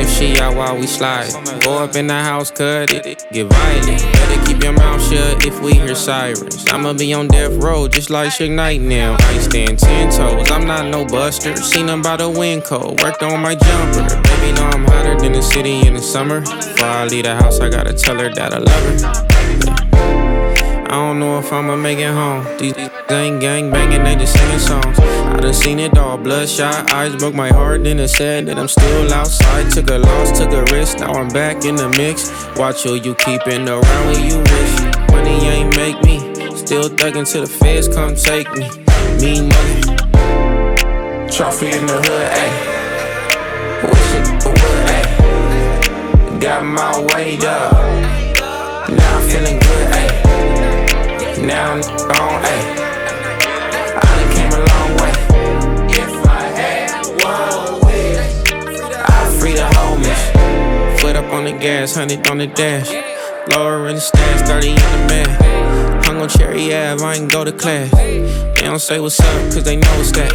If 0.00 0.10
she 0.10 0.38
out 0.40 0.56
while 0.56 0.76
we 0.76 0.86
slide. 0.86 1.30
Go 1.62 1.78
up 1.78 1.94
in 1.94 2.06
the 2.06 2.14
house, 2.14 2.50
cut 2.50 2.90
it, 2.92 3.24
get 3.32 3.46
violent. 3.46 4.02
Better 4.02 4.46
keep 4.46 4.62
your 4.62 4.72
mouth 4.72 5.02
shut 5.02 5.44
if 5.44 5.60
we 5.60 5.74
hear 5.74 5.94
sirens. 5.94 6.66
I'ma 6.68 6.94
be 6.94 7.12
on 7.12 7.28
death 7.28 7.52
row 7.62 7.86
just 7.88 8.10
like 8.10 8.30
Suge 8.30 8.50
Knight 8.50 8.80
now. 8.80 9.16
I 9.18 9.38
stand 9.38 9.78
ten 9.78 10.10
toes, 10.10 10.50
I'm 10.50 10.66
not 10.66 10.86
no 10.86 11.04
buster. 11.04 11.54
Seen 11.56 11.86
them 11.86 12.02
by 12.02 12.16
the 12.16 12.28
wind 12.28 12.64
cold, 12.64 13.02
worked 13.02 13.22
on 13.22 13.40
my 13.40 13.54
jumper. 13.54 14.22
Baby, 14.22 14.52
know 14.52 14.66
I'm 14.66 14.84
hotter 14.84 15.18
than 15.18 15.32
the 15.32 15.42
city 15.42 15.86
in 15.86 15.94
the 15.94 16.02
summer. 16.02 16.40
Before 16.40 16.88
I 16.88 17.06
leave 17.06 17.24
the 17.24 17.34
house, 17.34 17.60
I 17.60 17.68
gotta 17.68 17.92
tell 17.92 18.18
her 18.18 18.32
that 18.34 18.54
I 18.54 18.58
love 18.58 19.84
her. 19.84 19.89
I 20.90 20.94
don't 20.94 21.20
know 21.20 21.38
if 21.38 21.52
I'ma 21.52 21.76
make 21.76 21.98
it 21.98 22.10
home. 22.10 22.42
These 22.58 22.76
ain't 22.76 23.40
gang 23.40 23.70
banging, 23.70 24.02
they 24.02 24.16
just 24.16 24.36
singing 24.36 24.58
songs. 24.58 24.98
I 24.98 25.38
done 25.38 25.54
seen 25.54 25.78
it 25.78 25.96
all, 25.96 26.18
bloodshot 26.18 26.92
eyes 26.92 27.14
broke 27.14 27.32
my 27.32 27.46
heart. 27.48 27.84
Then 27.84 28.00
it 28.00 28.08
said 28.08 28.46
that 28.46 28.58
I'm 28.58 28.66
still 28.66 29.12
outside. 29.12 29.70
Took 29.70 29.88
a 29.88 29.98
loss, 29.98 30.36
took 30.36 30.50
a 30.50 30.64
risk, 30.74 30.98
now 30.98 31.12
I'm 31.12 31.28
back 31.28 31.64
in 31.64 31.76
the 31.76 31.88
mix. 31.90 32.32
Watch 32.58 32.82
who 32.82 32.96
you 32.96 33.14
keeping 33.14 33.68
around 33.68 34.06
when 34.08 34.24
you 34.28 34.38
wish. 34.38 34.80
Money 35.12 35.46
ain't 35.46 35.76
make 35.76 36.02
me. 36.02 36.18
Still 36.56 36.88
thugging 36.88 37.24
till 37.30 37.42
the 37.42 37.48
feds 37.48 37.86
come 37.86 38.16
take 38.16 38.50
me. 38.56 38.68
Me 39.20 39.46
nothing. 39.46 39.96
Trophy 41.30 41.66
in 41.66 41.86
the 41.86 42.02
hood, 42.02 42.32
ayy. 42.34 42.50
Wish 43.86 44.14
it 44.18 44.26
ayy. 44.90 46.40
Got 46.40 46.64
my 46.64 46.98
weight 47.14 47.44
up. 47.44 47.74
Now 48.90 49.18
I'm 49.18 49.28
feeling 49.28 49.60
good, 49.60 49.92
ayy. 49.94 50.10
Now 51.42 51.72
I'm 51.72 51.80
on, 51.80 52.42
ayy. 52.44 52.64
I 53.96 54.04
done 54.04 54.30
came 54.34 54.52
a 54.52 54.60
long 54.70 54.90
way. 55.00 55.12
If 55.88 56.12
I 56.26 56.42
had 56.60 56.90
one 57.24 57.80
wish, 57.86 58.52
I'd 59.08 59.40
free 59.40 59.54
the 59.54 59.66
homies. 59.74 61.00
Foot 61.00 61.16
up 61.16 61.32
on 61.32 61.44
the 61.44 61.52
gas, 61.52 61.94
hundred 61.94 62.28
on 62.28 62.38
the 62.38 62.46
dash. 62.46 62.90
Lower 63.50 63.88
in 63.88 63.94
the 63.94 64.00
stash, 64.02 64.46
30 64.46 64.68
in 64.68 64.74
the 64.76 64.82
man. 65.08 66.04
Hung 66.04 66.20
on 66.20 66.28
Cherry 66.28 66.74
Ave, 66.74 67.02
I 67.02 67.14
ain't 67.14 67.32
go 67.32 67.42
to 67.42 67.52
class. 67.52 67.90
They 67.92 68.62
don't 68.62 68.78
say 68.78 69.00
what's 69.00 69.18
up, 69.18 69.52
cause 69.52 69.64
they 69.64 69.76
know 69.76 70.00
it's 70.00 70.12
that. 70.12 70.32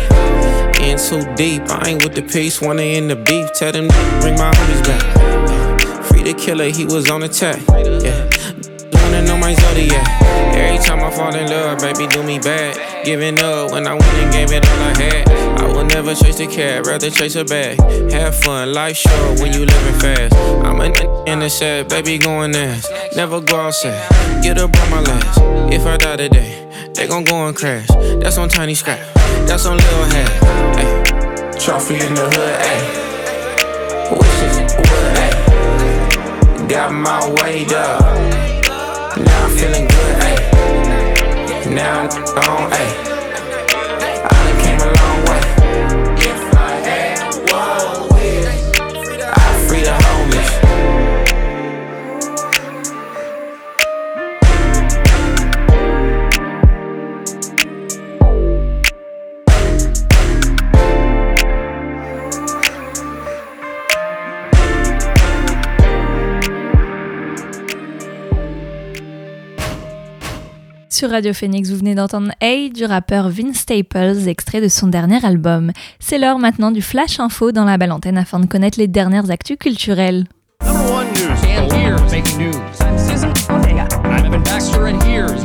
In 0.82 0.98
too 0.98 1.24
deep, 1.36 1.62
I 1.70 1.90
ain't 1.90 2.04
with 2.04 2.16
the 2.16 2.24
peace, 2.24 2.60
wanna 2.60 2.82
end 2.82 3.12
the 3.12 3.16
beef. 3.16 3.54
Tell 3.54 3.72
them 3.72 3.90
to 3.90 4.18
bring 4.22 4.36
my 4.36 4.52
homies 4.52 4.84
back. 4.84 6.06
Free 6.06 6.24
the 6.24 6.34
killer, 6.34 6.70
he 6.70 6.86
was 6.86 7.12
on 7.12 7.22
attack. 7.22 7.62
Yeah. 7.70 8.65
Wanna 8.94 9.22
know 9.24 9.38
my 9.38 9.54
zodiac. 9.54 10.08
Every 10.56 10.78
time 10.86 11.04
I 11.04 11.12
fall 11.12 11.34
in 11.36 11.50
love, 11.50 11.80
baby, 11.80 12.08
do 12.08 12.24
me 12.24 12.40
bad. 12.40 13.06
Giving 13.06 13.40
up 13.40 13.72
when 13.72 13.88
I 13.88 13.94
went 13.94 14.14
and 14.24 14.32
gave 14.32 14.52
it 14.52 14.66
all 14.68 14.80
I 14.82 15.02
had. 15.02 15.30
I 15.62 15.66
will 15.68 15.86
never 15.86 16.14
chase 16.16 16.38
the 16.38 16.48
cat, 16.48 16.86
rather 16.86 17.10
chase 17.10 17.36
a 17.36 17.44
bag. 17.46 17.80
Have 18.12 18.36
fun, 18.36 18.74
life 18.74 18.98
short 18.98 19.40
when 19.40 19.54
you 19.54 19.66
living 19.66 20.00
fast. 20.00 20.34
I'm 20.66 20.80
a 20.80 20.86
n- 20.86 21.28
in 21.28 21.40
the 21.40 21.50
set, 21.50 21.90
baby, 21.90 22.18
going 22.18 22.56
ass. 22.56 22.88
Never 23.16 23.42
go 23.42 23.58
outside, 23.58 24.10
get 24.42 24.58
up 24.58 24.76
on 24.82 24.90
my 24.90 25.02
last. 25.02 25.40
If 25.74 25.86
I 25.86 25.98
die 25.98 26.18
today, 26.18 26.68
they 26.94 27.08
gon' 27.08 27.24
go 27.24 27.48
and 27.48 27.56
crash. 27.56 27.88
That's 28.22 28.38
on 28.38 28.50
Tiny 28.50 28.76
Scrap, 28.76 29.00
that's 29.48 29.66
on 29.66 29.78
Lil 29.78 30.04
Hat. 30.06 30.32
Ay. 30.78 31.58
Trophy 31.60 31.96
in 31.96 32.14
the 32.14 32.30
hood, 32.30 32.60
ayy. 32.70 32.84
Wishes 34.12 34.76
would, 34.78 35.18
ayy. 35.26 36.70
Got 36.70 36.92
my 36.94 37.20
weight 37.42 37.72
up. 37.74 38.55
Feeling 39.58 39.88
good, 39.88 40.16
ayy. 40.20 41.74
Now 41.74 42.10
I'm 42.36 42.50
on, 42.50 42.72
ayy. 42.72 43.15
Sur 70.96 71.10
Radio 71.10 71.34
Phoenix, 71.34 71.70
vous 71.72 71.76
venez 71.76 71.94
d'entendre 71.94 72.32
Hey 72.40 72.70
du 72.70 72.86
rappeur 72.86 73.28
Vince 73.28 73.58
Staples, 73.58 74.30
extrait 74.30 74.62
de 74.62 74.70
son 74.70 74.88
dernier 74.88 75.26
album. 75.26 75.74
C'est 76.00 76.18
l'heure 76.18 76.40
maintenant 76.40 76.72
du 76.72 76.82
Flash 76.82 77.20
Info 77.20 77.52
dans 77.52 77.66
la 77.66 77.78
belle 77.78 77.92
antenne 77.92 78.18
afin 78.18 78.40
de 78.40 78.46
connaître 78.46 78.80
les 78.80 78.88
dernières 78.88 79.30
actus 79.30 79.58
culturelles. 79.60 80.24
Number 80.64 80.90
one 80.94 81.08
news. 81.12 81.44
And 81.50 81.70
here's 81.74 82.02
making 82.10 82.38
news. 82.38 82.80
I'm 82.80 84.26
Evan 84.26 84.42
Baxter, 84.42 84.86
and 84.86 85.04
here's 85.04 85.44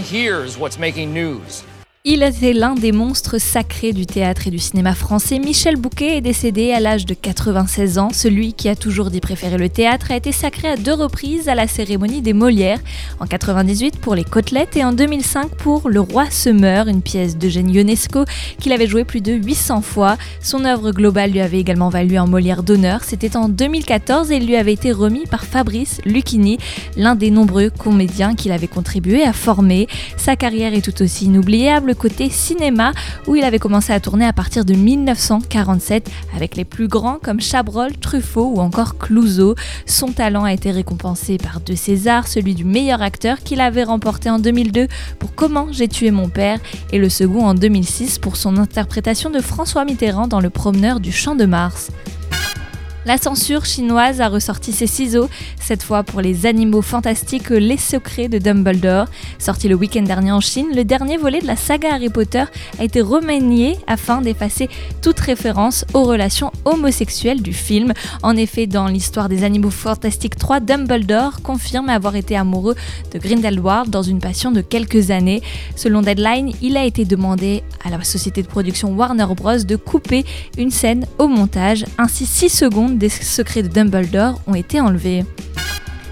here's 0.00 0.56
what's 0.56 0.78
making 0.78 1.12
news. 1.12 1.64
Il 2.08 2.22
était 2.22 2.52
l'un 2.52 2.76
des 2.76 2.92
monstres 2.92 3.38
sacrés 3.38 3.92
du 3.92 4.06
théâtre 4.06 4.46
et 4.46 4.52
du 4.52 4.60
cinéma 4.60 4.94
français. 4.94 5.40
Michel 5.40 5.74
Bouquet 5.74 6.18
est 6.18 6.20
décédé 6.20 6.70
à 6.70 6.78
l'âge 6.78 7.04
de 7.04 7.14
96 7.14 7.98
ans. 7.98 8.10
Celui 8.12 8.52
qui 8.52 8.68
a 8.68 8.76
toujours 8.76 9.10
dit 9.10 9.20
préférer 9.20 9.58
le 9.58 9.68
théâtre 9.68 10.12
a 10.12 10.16
été 10.16 10.30
sacré 10.30 10.68
à 10.68 10.76
deux 10.76 10.92
reprises 10.92 11.48
à 11.48 11.56
la 11.56 11.66
cérémonie 11.66 12.22
des 12.22 12.32
Molières, 12.32 12.78
en 13.18 13.26
98 13.26 13.98
pour 13.98 14.14
Les 14.14 14.22
Côtelettes 14.22 14.76
et 14.76 14.84
en 14.84 14.92
2005 14.92 15.56
pour 15.56 15.88
Le 15.88 15.98
Roi 15.98 16.30
se 16.30 16.48
meurt, 16.48 16.88
une 16.88 17.02
pièce 17.02 17.36
d'Eugène 17.36 17.74
Ionesco 17.74 18.24
qu'il 18.60 18.72
avait 18.72 18.86
joué 18.86 19.02
plus 19.02 19.20
de 19.20 19.32
800 19.32 19.80
fois. 19.80 20.16
Son 20.40 20.64
œuvre 20.64 20.92
globale 20.92 21.32
lui 21.32 21.40
avait 21.40 21.58
également 21.58 21.88
valu 21.88 22.18
un 22.18 22.26
Molière 22.26 22.62
d'honneur. 22.62 23.02
C'était 23.02 23.36
en 23.36 23.48
2014 23.48 24.30
et 24.30 24.36
il 24.36 24.46
lui 24.46 24.54
avait 24.54 24.74
été 24.74 24.92
remis 24.92 25.26
par 25.26 25.44
Fabrice 25.44 26.00
Lucchini, 26.04 26.58
l'un 26.96 27.16
des 27.16 27.32
nombreux 27.32 27.70
comédiens 27.70 28.36
qu'il 28.36 28.52
avait 28.52 28.68
contribué 28.68 29.24
à 29.24 29.32
former. 29.32 29.88
Sa 30.16 30.36
carrière 30.36 30.72
est 30.72 30.82
tout 30.82 31.02
aussi 31.02 31.24
inoubliable 31.24 31.95
côté 31.96 32.30
cinéma 32.30 32.92
où 33.26 33.34
il 33.34 33.44
avait 33.44 33.58
commencé 33.58 33.92
à 33.92 34.00
tourner 34.00 34.26
à 34.26 34.32
partir 34.32 34.64
de 34.64 34.74
1947 34.74 36.10
avec 36.34 36.56
les 36.56 36.64
plus 36.64 36.88
grands 36.88 37.18
comme 37.22 37.40
Chabrol, 37.40 37.96
Truffaut 37.96 38.52
ou 38.54 38.60
encore 38.60 38.98
Clouseau. 38.98 39.54
Son 39.86 40.12
talent 40.12 40.44
a 40.44 40.52
été 40.52 40.70
récompensé 40.70 41.38
par 41.38 41.60
deux 41.60 41.76
Césars, 41.76 42.28
celui 42.28 42.54
du 42.54 42.64
meilleur 42.64 43.02
acteur 43.02 43.38
qu'il 43.40 43.60
avait 43.60 43.84
remporté 43.84 44.30
en 44.30 44.38
2002 44.38 44.86
pour 45.18 45.34
Comment 45.34 45.68
j'ai 45.70 45.88
tué 45.88 46.10
mon 46.10 46.28
père 46.28 46.58
et 46.92 46.98
le 46.98 47.08
second 47.08 47.44
en 47.44 47.54
2006 47.54 48.18
pour 48.18 48.36
son 48.36 48.56
interprétation 48.56 49.30
de 49.30 49.40
François 49.40 49.84
Mitterrand 49.84 50.28
dans 50.28 50.40
Le 50.40 50.50
promeneur 50.50 51.00
du 51.00 51.12
Champ 51.12 51.34
de 51.34 51.44
Mars. 51.44 51.90
La 53.06 53.18
censure 53.18 53.64
chinoise 53.64 54.20
a 54.20 54.26
ressorti 54.26 54.72
ses 54.72 54.88
ciseaux, 54.88 55.28
cette 55.60 55.84
fois 55.84 56.02
pour 56.02 56.20
les 56.20 56.44
animaux 56.44 56.82
fantastiques 56.82 57.50
Les 57.50 57.76
Secrets 57.76 58.26
de 58.26 58.38
Dumbledore. 58.38 59.06
Sorti 59.38 59.68
le 59.68 59.76
week-end 59.76 60.02
dernier 60.02 60.32
en 60.32 60.40
Chine, 60.40 60.66
le 60.74 60.82
dernier 60.82 61.16
volet 61.16 61.40
de 61.40 61.46
la 61.46 61.54
saga 61.54 61.94
Harry 61.94 62.08
Potter 62.08 62.42
a 62.80 62.82
été 62.82 63.00
remanié 63.00 63.76
afin 63.86 64.22
d'effacer 64.22 64.68
toute 65.02 65.20
référence 65.20 65.84
aux 65.94 66.02
relations 66.02 66.50
homosexuelles 66.64 67.42
du 67.42 67.52
film. 67.52 67.92
En 68.24 68.36
effet, 68.36 68.66
dans 68.66 68.88
l'histoire 68.88 69.28
des 69.28 69.44
animaux 69.44 69.70
fantastiques 69.70 70.34
3, 70.34 70.58
Dumbledore 70.58 71.42
confirme 71.42 71.90
avoir 71.90 72.16
été 72.16 72.36
amoureux 72.36 72.74
de 73.14 73.20
Grindelwald 73.20 73.88
dans 73.88 74.02
une 74.02 74.18
passion 74.18 74.50
de 74.50 74.62
quelques 74.62 75.12
années. 75.12 75.42
Selon 75.76 76.02
Deadline, 76.02 76.54
il 76.60 76.76
a 76.76 76.84
été 76.84 77.04
demandé 77.04 77.62
à 77.84 77.90
la 77.90 78.02
société 78.02 78.42
de 78.42 78.48
production 78.48 78.96
Warner 78.96 79.26
Bros. 79.36 79.58
de 79.58 79.76
couper 79.76 80.24
une 80.58 80.72
scène 80.72 81.06
au 81.18 81.28
montage, 81.28 81.84
ainsi 81.98 82.26
6 82.26 82.48
secondes 82.48 82.95
des 82.96 83.08
secrets 83.08 83.62
de 83.62 83.68
Dumbledore 83.68 84.40
ont 84.46 84.54
été 84.54 84.80
enlevés. 84.80 85.24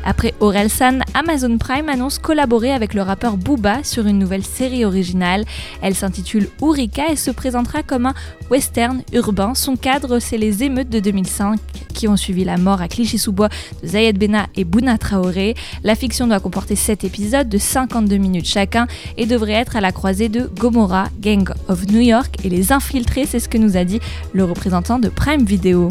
Après 0.07 0.35
Orelsan, 0.41 0.99
Amazon 1.15 1.57
Prime 1.57 1.89
annonce 1.89 2.19
collaborer 2.19 2.73
avec 2.73 2.93
le 2.93 3.01
rappeur 3.01 3.39
Booba 3.39 3.83
sur 3.83 4.07
une 4.07 4.19
nouvelle 4.19 4.45
série 4.45 4.85
originale. 4.85 5.45
Elle 5.81 5.95
s'intitule 5.95 6.49
Urika 6.61 7.11
et 7.11 7.17
se 7.17 7.31
présentera 7.31 7.83
comme 7.83 8.07
un 8.07 8.15
western 8.51 9.03
urbain. 9.15 9.55
Son 9.55 9.77
cadre, 9.77 10.19
c'est 10.19 10.37
les 10.37 10.63
émeutes 10.63 10.91
de 10.91 11.01
2005 11.01 11.59
qui 11.95 12.07
ont 12.07 12.17
suivi 12.17 12.45
la 12.45 12.59
mort 12.59 12.83
à 12.83 12.89
Clichy-sous-Bois 12.89 13.49
de 13.83 13.89
Zayed 13.89 14.19
Bena 14.19 14.47
et 14.57 14.65
Bouna 14.65 14.99
Traoré. 14.99 15.55
La 15.85 15.95
fiction 15.95 16.27
doit 16.27 16.41
comporter 16.41 16.77
7 16.77 17.05
épisodes 17.05 17.49
de 17.49 17.57
52 17.57 18.17
minutes 18.17 18.49
chacun 18.49 18.87
et 19.17 19.25
devrait 19.25 19.53
être 19.53 19.77
à 19.77 19.81
la 19.81 19.93
croisée 19.93 20.29
de 20.29 20.51
Gomorrah, 20.59 21.09
Gang 21.21 21.49
of 21.69 21.87
New 21.87 22.01
York 22.01 22.37
et 22.45 22.51
Les 22.51 22.73
Infiltrés, 22.73 23.27
c'est 23.27 23.41
ce 23.41 23.49
que 23.49 23.59
nous 23.59 23.77
a 23.77 23.85
dit 23.85 24.01
le 24.35 24.45
représentant 24.45 24.99
de 24.99 25.09
Prime 25.09 25.45
Video. 25.45 25.89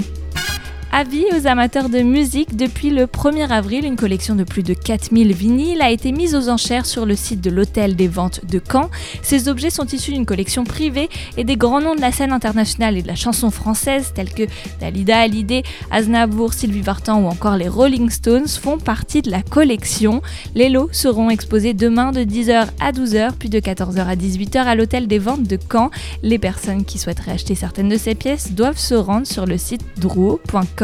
Avis 0.96 1.26
aux 1.36 1.48
amateurs 1.48 1.90
de 1.90 2.02
musique, 2.02 2.56
depuis 2.56 2.92
le 2.92 3.08
1er 3.08 3.50
avril, 3.50 3.84
une 3.84 3.96
collection 3.96 4.36
de 4.36 4.44
plus 4.44 4.62
de 4.62 4.76
4000 4.76 5.34
vinyles 5.34 5.82
a 5.82 5.90
été 5.90 6.12
mise 6.12 6.36
aux 6.36 6.50
enchères 6.50 6.86
sur 6.86 7.08
le 7.08 7.16
site 7.16 7.42
de 7.42 7.50
l'Hôtel 7.50 7.96
des 7.96 8.08
Ventes 8.08 8.42
de 8.46 8.62
Caen. 8.72 8.92
Ces 9.24 9.48
objets 9.48 9.72
sont 9.72 9.88
issus 9.88 10.12
d'une 10.12 10.28
collection 10.28 10.66
privée 10.66 11.10
et 11.36 11.44
des 11.46 11.58
grands 11.58 11.82
noms 11.82 11.96
de 11.96 12.02
la 12.02 12.12
scène 12.12 12.32
internationale 12.32 12.96
et 12.96 13.02
de 13.02 13.08
la 13.08 13.16
chanson 13.16 13.50
française 13.50 14.12
tels 14.14 14.32
que 14.32 14.44
Dalida 14.80 15.18
Hallyday, 15.18 15.64
Aznavour, 15.90 16.54
Sylvie 16.54 16.82
Vartan 16.82 17.24
ou 17.24 17.28
encore 17.28 17.58
les 17.58 17.70
Rolling 17.70 18.12
Stones 18.12 18.48
font 18.48 18.78
partie 18.78 19.24
de 19.24 19.32
la 19.32 19.42
collection. 19.42 20.22
Les 20.54 20.70
lots 20.70 20.90
seront 20.92 21.32
exposés 21.32 21.74
demain 21.74 22.12
de 22.12 22.22
10h 22.22 22.68
à 22.80 22.92
12h 22.92 23.32
puis 23.40 23.50
de 23.50 23.60
14h 23.60 24.06
à 24.06 24.16
18h 24.16 24.58
à 24.58 24.76
l'Hôtel 24.76 25.08
des 25.08 25.18
Ventes 25.18 25.42
de 25.42 25.58
Caen. 25.72 25.90
Les 26.22 26.38
personnes 26.38 26.86
qui 26.86 27.00
souhaiteraient 27.00 27.32
acheter 27.32 27.56
certaines 27.56 27.90
de 27.90 27.98
ces 27.98 28.14
pièces 28.14 28.52
doivent 28.52 28.78
se 28.78 28.94
rendre 28.94 29.26
sur 29.26 29.48
le 29.48 29.58
site 29.58 29.82
drouot.com. 29.98 30.83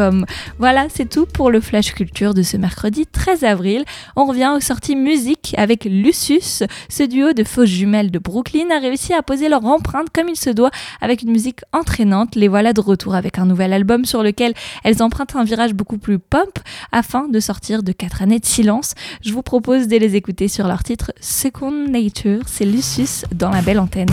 Voilà, 0.58 0.86
c'est 0.92 1.08
tout 1.08 1.26
pour 1.26 1.50
le 1.50 1.60
Flash 1.60 1.94
Culture 1.94 2.34
de 2.34 2.42
ce 2.42 2.56
mercredi 2.56 3.06
13 3.06 3.44
avril. 3.44 3.84
On 4.16 4.24
revient 4.24 4.52
aux 4.56 4.60
sorties 4.60 4.96
musique 4.96 5.54
avec 5.56 5.84
Lucius. 5.84 6.62
Ce 6.88 7.02
duo 7.02 7.32
de 7.32 7.44
fausses 7.44 7.68
jumelles 7.68 8.10
de 8.10 8.18
Brooklyn 8.18 8.70
a 8.70 8.78
réussi 8.78 9.12
à 9.12 9.22
poser 9.22 9.48
leur 9.48 9.64
empreinte 9.64 10.08
comme 10.12 10.28
il 10.28 10.36
se 10.36 10.50
doit 10.50 10.70
avec 11.00 11.22
une 11.22 11.30
musique 11.30 11.60
entraînante. 11.72 12.34
Les 12.34 12.48
voilà 12.48 12.72
de 12.72 12.80
retour 12.80 13.14
avec 13.14 13.38
un 13.38 13.46
nouvel 13.46 13.72
album 13.72 14.04
sur 14.04 14.22
lequel 14.22 14.54
elles 14.84 15.02
empruntent 15.02 15.36
un 15.36 15.44
virage 15.44 15.74
beaucoup 15.74 15.98
plus 15.98 16.18
pop 16.18 16.58
afin 16.92 17.28
de 17.28 17.40
sortir 17.40 17.82
de 17.82 17.92
4 17.92 18.22
années 18.22 18.40
de 18.40 18.46
silence. 18.46 18.94
Je 19.22 19.32
vous 19.32 19.42
propose 19.42 19.88
de 19.88 19.96
les 19.96 20.16
écouter 20.16 20.48
sur 20.48 20.66
leur 20.66 20.82
titre 20.82 21.12
Second 21.20 21.70
Nature. 21.70 22.42
C'est 22.46 22.64
Lucius 22.64 23.24
dans 23.32 23.50
la 23.50 23.62
belle 23.62 23.78
antenne. 23.78 24.08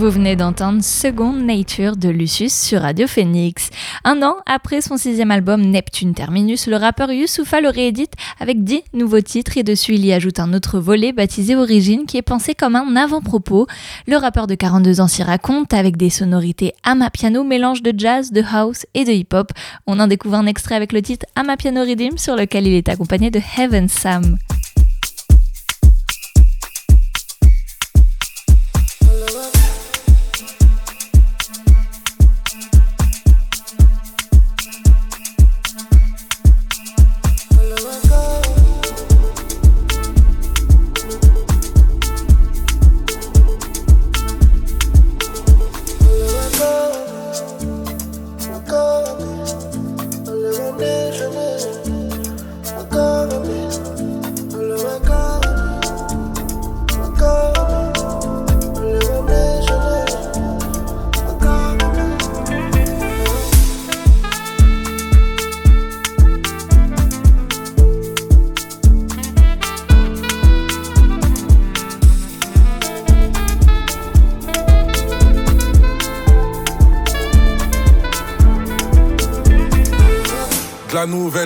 Vous 0.00 0.08
venez 0.08 0.34
d'entendre 0.34 0.82
Second 0.82 1.34
Nature 1.34 1.94
de 1.94 2.08
Lucius 2.08 2.54
sur 2.54 2.80
Radio 2.80 3.06
Phoenix. 3.06 3.68
Un 4.02 4.22
an 4.22 4.36
après 4.46 4.80
son 4.80 4.96
sixième 4.96 5.30
album 5.30 5.60
Neptune 5.60 6.14
Terminus, 6.14 6.68
le 6.68 6.76
rappeur 6.76 7.12
Youssoufa 7.12 7.60
le 7.60 7.68
réédite 7.68 8.14
avec 8.38 8.64
dix 8.64 8.82
nouveaux 8.94 9.20
titres 9.20 9.58
et 9.58 9.62
dessus 9.62 9.96
il 9.96 10.06
y 10.06 10.14
ajoute 10.14 10.40
un 10.40 10.54
autre 10.54 10.80
volet 10.80 11.12
baptisé 11.12 11.54
Origine 11.54 12.06
qui 12.06 12.16
est 12.16 12.22
pensé 12.22 12.54
comme 12.54 12.76
un 12.76 12.96
avant-propos. 12.96 13.66
Le 14.06 14.16
rappeur 14.16 14.46
de 14.46 14.54
42 14.54 15.02
ans 15.02 15.06
s'y 15.06 15.22
raconte 15.22 15.74
avec 15.74 15.98
des 15.98 16.08
sonorités 16.08 16.72
ama-piano, 16.82 17.44
mélange 17.44 17.82
de 17.82 17.92
jazz, 17.94 18.32
de 18.32 18.42
house 18.42 18.86
et 18.94 19.04
de 19.04 19.12
hip-hop. 19.12 19.52
On 19.86 20.00
en 20.00 20.06
découvre 20.06 20.36
un 20.36 20.46
extrait 20.46 20.76
avec 20.76 20.94
le 20.94 21.02
titre 21.02 21.26
Ama-piano 21.36 21.82
Rhythm 21.82 22.16
sur 22.16 22.36
lequel 22.36 22.66
il 22.66 22.72
est 22.72 22.88
accompagné 22.88 23.30
de 23.30 23.42
Heaven 23.58 23.86
Sam. 23.88 24.38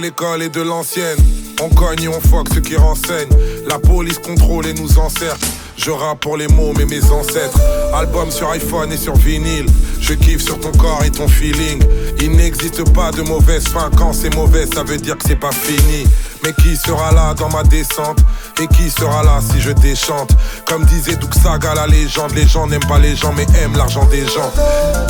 La 0.05 0.11
nouvelle 0.11 0.12
école 0.12 0.42
et 0.42 0.48
de 0.48 0.61
l'ancienne. 0.61 1.18
On 1.62 1.68
cogne 1.68 2.09
on 2.09 2.20
foque 2.20 2.48
ceux 2.52 2.61
qui 2.61 2.76
renseignent. 2.76 3.36
La 3.68 3.78
police 3.78 4.18
contrôle 4.18 4.66
et 4.66 4.74
nous 4.74 4.98
encercle. 4.98 5.46
Je 5.76 5.90
rappe 5.90 6.20
pour 6.20 6.36
les 6.36 6.48
mots, 6.48 6.72
mais 6.76 6.84
mes 6.84 7.05
ancêtres. 7.11 7.59
Album 7.94 8.30
sur 8.30 8.50
iPhone 8.50 8.92
et 8.92 8.96
sur 8.96 9.14
vinyle. 9.16 9.66
Je 10.00 10.14
kiffe 10.14 10.42
sur 10.42 10.59
ton 10.61 10.72
corps 10.72 11.02
et 11.05 11.11
ton 11.11 11.28
feeling. 11.28 11.82
Il 12.20 12.32
n'existe 12.32 12.84
pas 12.92 13.11
de 13.11 13.22
mauvaise 13.22 13.66
fin. 13.68 13.90
Quand 13.96 14.12
c'est 14.12 14.34
mauvais, 14.34 14.66
ça 14.66 14.82
veut 14.82 14.98
dire 14.98 15.16
que 15.16 15.24
c'est 15.26 15.40
pas 15.40 15.52
fini. 15.52 16.07
Mais 16.45 16.53
qui 16.53 16.76
sera 16.76 17.11
là 17.12 17.34
dans 17.34 17.49
ma 17.49 17.62
descente 17.62 18.18
Et 18.61 18.66
qui 18.68 18.90
sera 18.90 19.22
là 19.22 19.40
si 19.40 19.61
je 19.61 19.70
déchante 19.70 20.30
Comme 20.66 20.84
disait 20.84 21.16
Saga 21.45 21.74
la 21.74 21.86
légende. 21.86 22.32
Les 22.34 22.47
gens 22.47 22.66
n'aiment 22.66 22.86
pas 22.88 22.99
les 22.99 23.14
gens, 23.14 23.34
mais 23.36 23.47
aiment 23.62 23.76
l'argent 23.76 24.07
des 24.07 24.26
gens. 24.26 24.51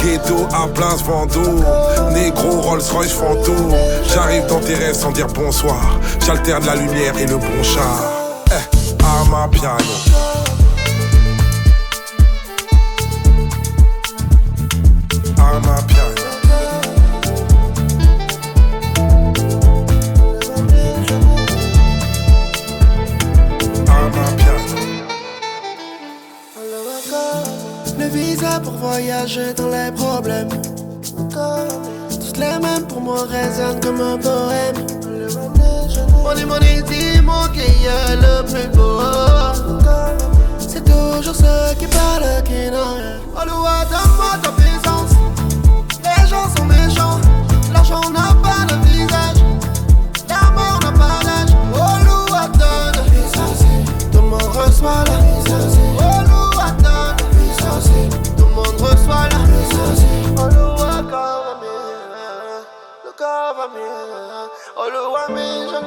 Ghetto 0.02 0.48
à 0.52 0.66
place 0.66 1.02
Vendôme. 1.04 1.64
Négro 2.12 2.60
Rolls 2.60 2.82
Royce 2.92 3.12
fantôme. 3.12 3.72
J'arrive 4.12 4.46
dans 4.46 4.58
tes 4.58 4.74
rêves 4.74 4.96
sans 4.96 5.12
dire 5.12 5.28
bonsoir. 5.28 6.00
J'alterne 6.26 6.66
la 6.66 6.74
lumière 6.74 7.16
et 7.18 7.26
le 7.26 7.36
bon 7.36 7.62
char. 7.62 8.02
Eh, 8.48 9.04
à 9.04 9.30
ma 9.30 9.48
piano. 9.48 10.24
Pour 28.62 28.74
voyager 28.74 29.52
dans 29.54 29.68
les 29.68 29.90
problèmes. 29.92 30.48
Tous 31.30 32.38
les 32.38 32.58
mêmes 32.60 32.86
pour 32.88 33.00
moi 33.00 33.24
résonnent 33.28 33.80
comme 33.80 34.00
un 34.00 34.16
poème. 34.16 34.76
Money, 36.22 36.44
money, 36.44 36.82
dis-moi 36.82 37.48
qui 37.52 37.60
est 37.60 38.16
le 38.16 38.42
plus 38.44 38.68
beau. 38.76 39.00
C'est 40.58 40.84
toujours 40.84 41.34
ceux 41.34 41.74
qui 41.78 41.86
parlent 41.86 42.42
qui 42.44 42.70
n'ont 42.70 42.94
rien. 42.96 43.18
Oh, 43.34 43.40
donne-moi 43.90 44.38
ta 44.42 44.50
puissance. 44.52 45.12
Les 46.02 46.28
gens 46.28 46.48
sont 46.56 46.64
méchants. 46.66 47.20
L'argent 47.72 48.08
n'a 48.10 48.34
pas 48.42 48.64
de 48.72 48.76
visage. 48.86 49.42
L'amour 50.28 50.78
n'a 50.82 50.92
pas 50.92 51.20
d'âge. 51.24 51.54
Oh, 51.74 51.96
Loua 52.04 52.48
donne. 52.48 52.98
Tout 54.12 54.18
le 54.18 54.28
monde 54.28 54.50
reçoit 54.54 55.04
la 55.06 55.23
Le 63.64 63.70
corps 63.70 63.78
va 63.78 63.78
mieux. 63.78 64.50
Oh, 64.76 64.88
Loua 64.92 65.24
mi, 65.30 65.48
je 65.70 65.78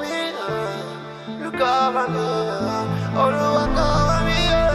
Le 1.43 1.49
corps 1.51 1.91
va 1.91 2.07
mieux. 2.07 2.41
Oh, 3.15 3.29
Loua 3.29 3.65
corps 3.75 4.05
va 4.07 4.17
mieux. 4.25 4.71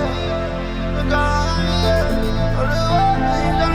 Le 0.96 1.02
corps 1.10 1.42
va 1.48 1.54
mieux. 1.58 2.02
Oh, 2.58 2.64
Loua 2.70 3.10
mi, 3.18 3.34
je 3.58 3.66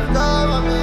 Le 0.00 0.06
corps 0.14 0.46
va 0.46 0.58
mieux. 0.60 0.82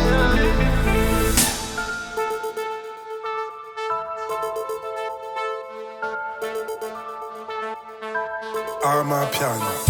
à 8.83 9.03
ma 9.03 9.25
piano. 9.27 9.88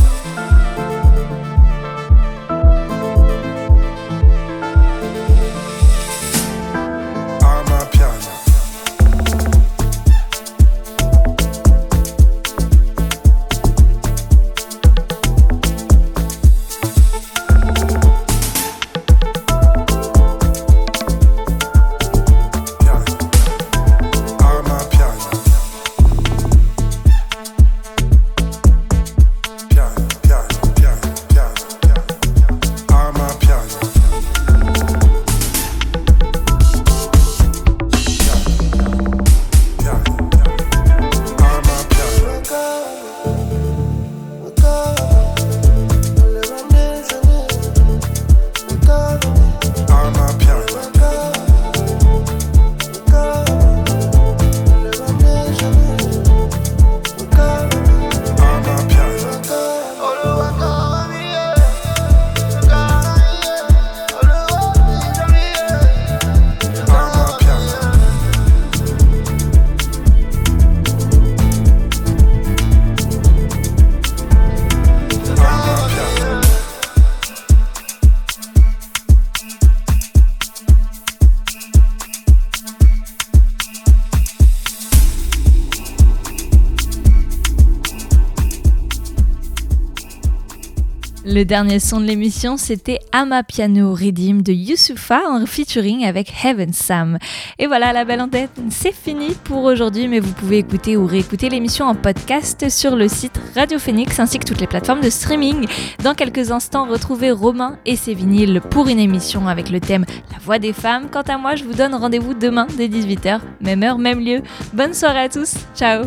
Le 91.39 91.45
dernier 91.45 91.79
son 91.79 92.01
de 92.01 92.05
l'émission, 92.05 92.57
c'était 92.57 92.99
Ama 93.13 93.43
Piano 93.43 93.93
Redeem 93.93 94.41
de 94.41 94.51
Youssoufa 94.51 95.21
en 95.25 95.45
featuring 95.45 96.03
avec 96.03 96.33
Heaven 96.43 96.73
Sam. 96.73 97.17
Et 97.57 97.65
voilà, 97.65 97.93
la 97.93 98.03
belle 98.03 98.19
antenne, 98.19 98.49
c'est 98.69 98.93
fini 98.93 99.29
pour 99.45 99.63
aujourd'hui, 99.63 100.09
mais 100.09 100.19
vous 100.19 100.33
pouvez 100.33 100.57
écouter 100.57 100.97
ou 100.97 101.05
réécouter 101.05 101.47
l'émission 101.47 101.85
en 101.85 101.95
podcast 101.95 102.67
sur 102.67 102.97
le 102.97 103.07
site 103.07 103.39
Radio 103.55 103.79
Phoenix 103.79 104.19
ainsi 104.19 104.37
que 104.37 104.43
toutes 104.43 104.59
les 104.59 104.67
plateformes 104.67 104.99
de 104.99 105.09
streaming. 105.09 105.65
Dans 106.03 106.13
quelques 106.13 106.51
instants, 106.51 106.85
retrouvez 106.85 107.31
Romain 107.31 107.79
et 107.85 107.95
ses 107.95 108.15
vinyles 108.15 108.59
pour 108.69 108.89
une 108.89 108.99
émission 108.99 109.47
avec 109.47 109.69
le 109.69 109.79
thème 109.79 110.03
La 110.33 110.39
voix 110.39 110.59
des 110.59 110.73
femmes. 110.73 111.07
Quant 111.09 111.21
à 111.21 111.37
moi, 111.37 111.55
je 111.55 111.63
vous 111.63 111.73
donne 111.73 111.95
rendez-vous 111.95 112.33
demain 112.33 112.67
dès 112.75 112.89
18h, 112.89 113.39
même 113.61 113.81
heure, 113.83 113.97
même 113.97 114.19
lieu. 114.19 114.41
Bonne 114.73 114.93
soirée 114.93 115.21
à 115.21 115.29
tous, 115.29 115.53
ciao 115.73 116.03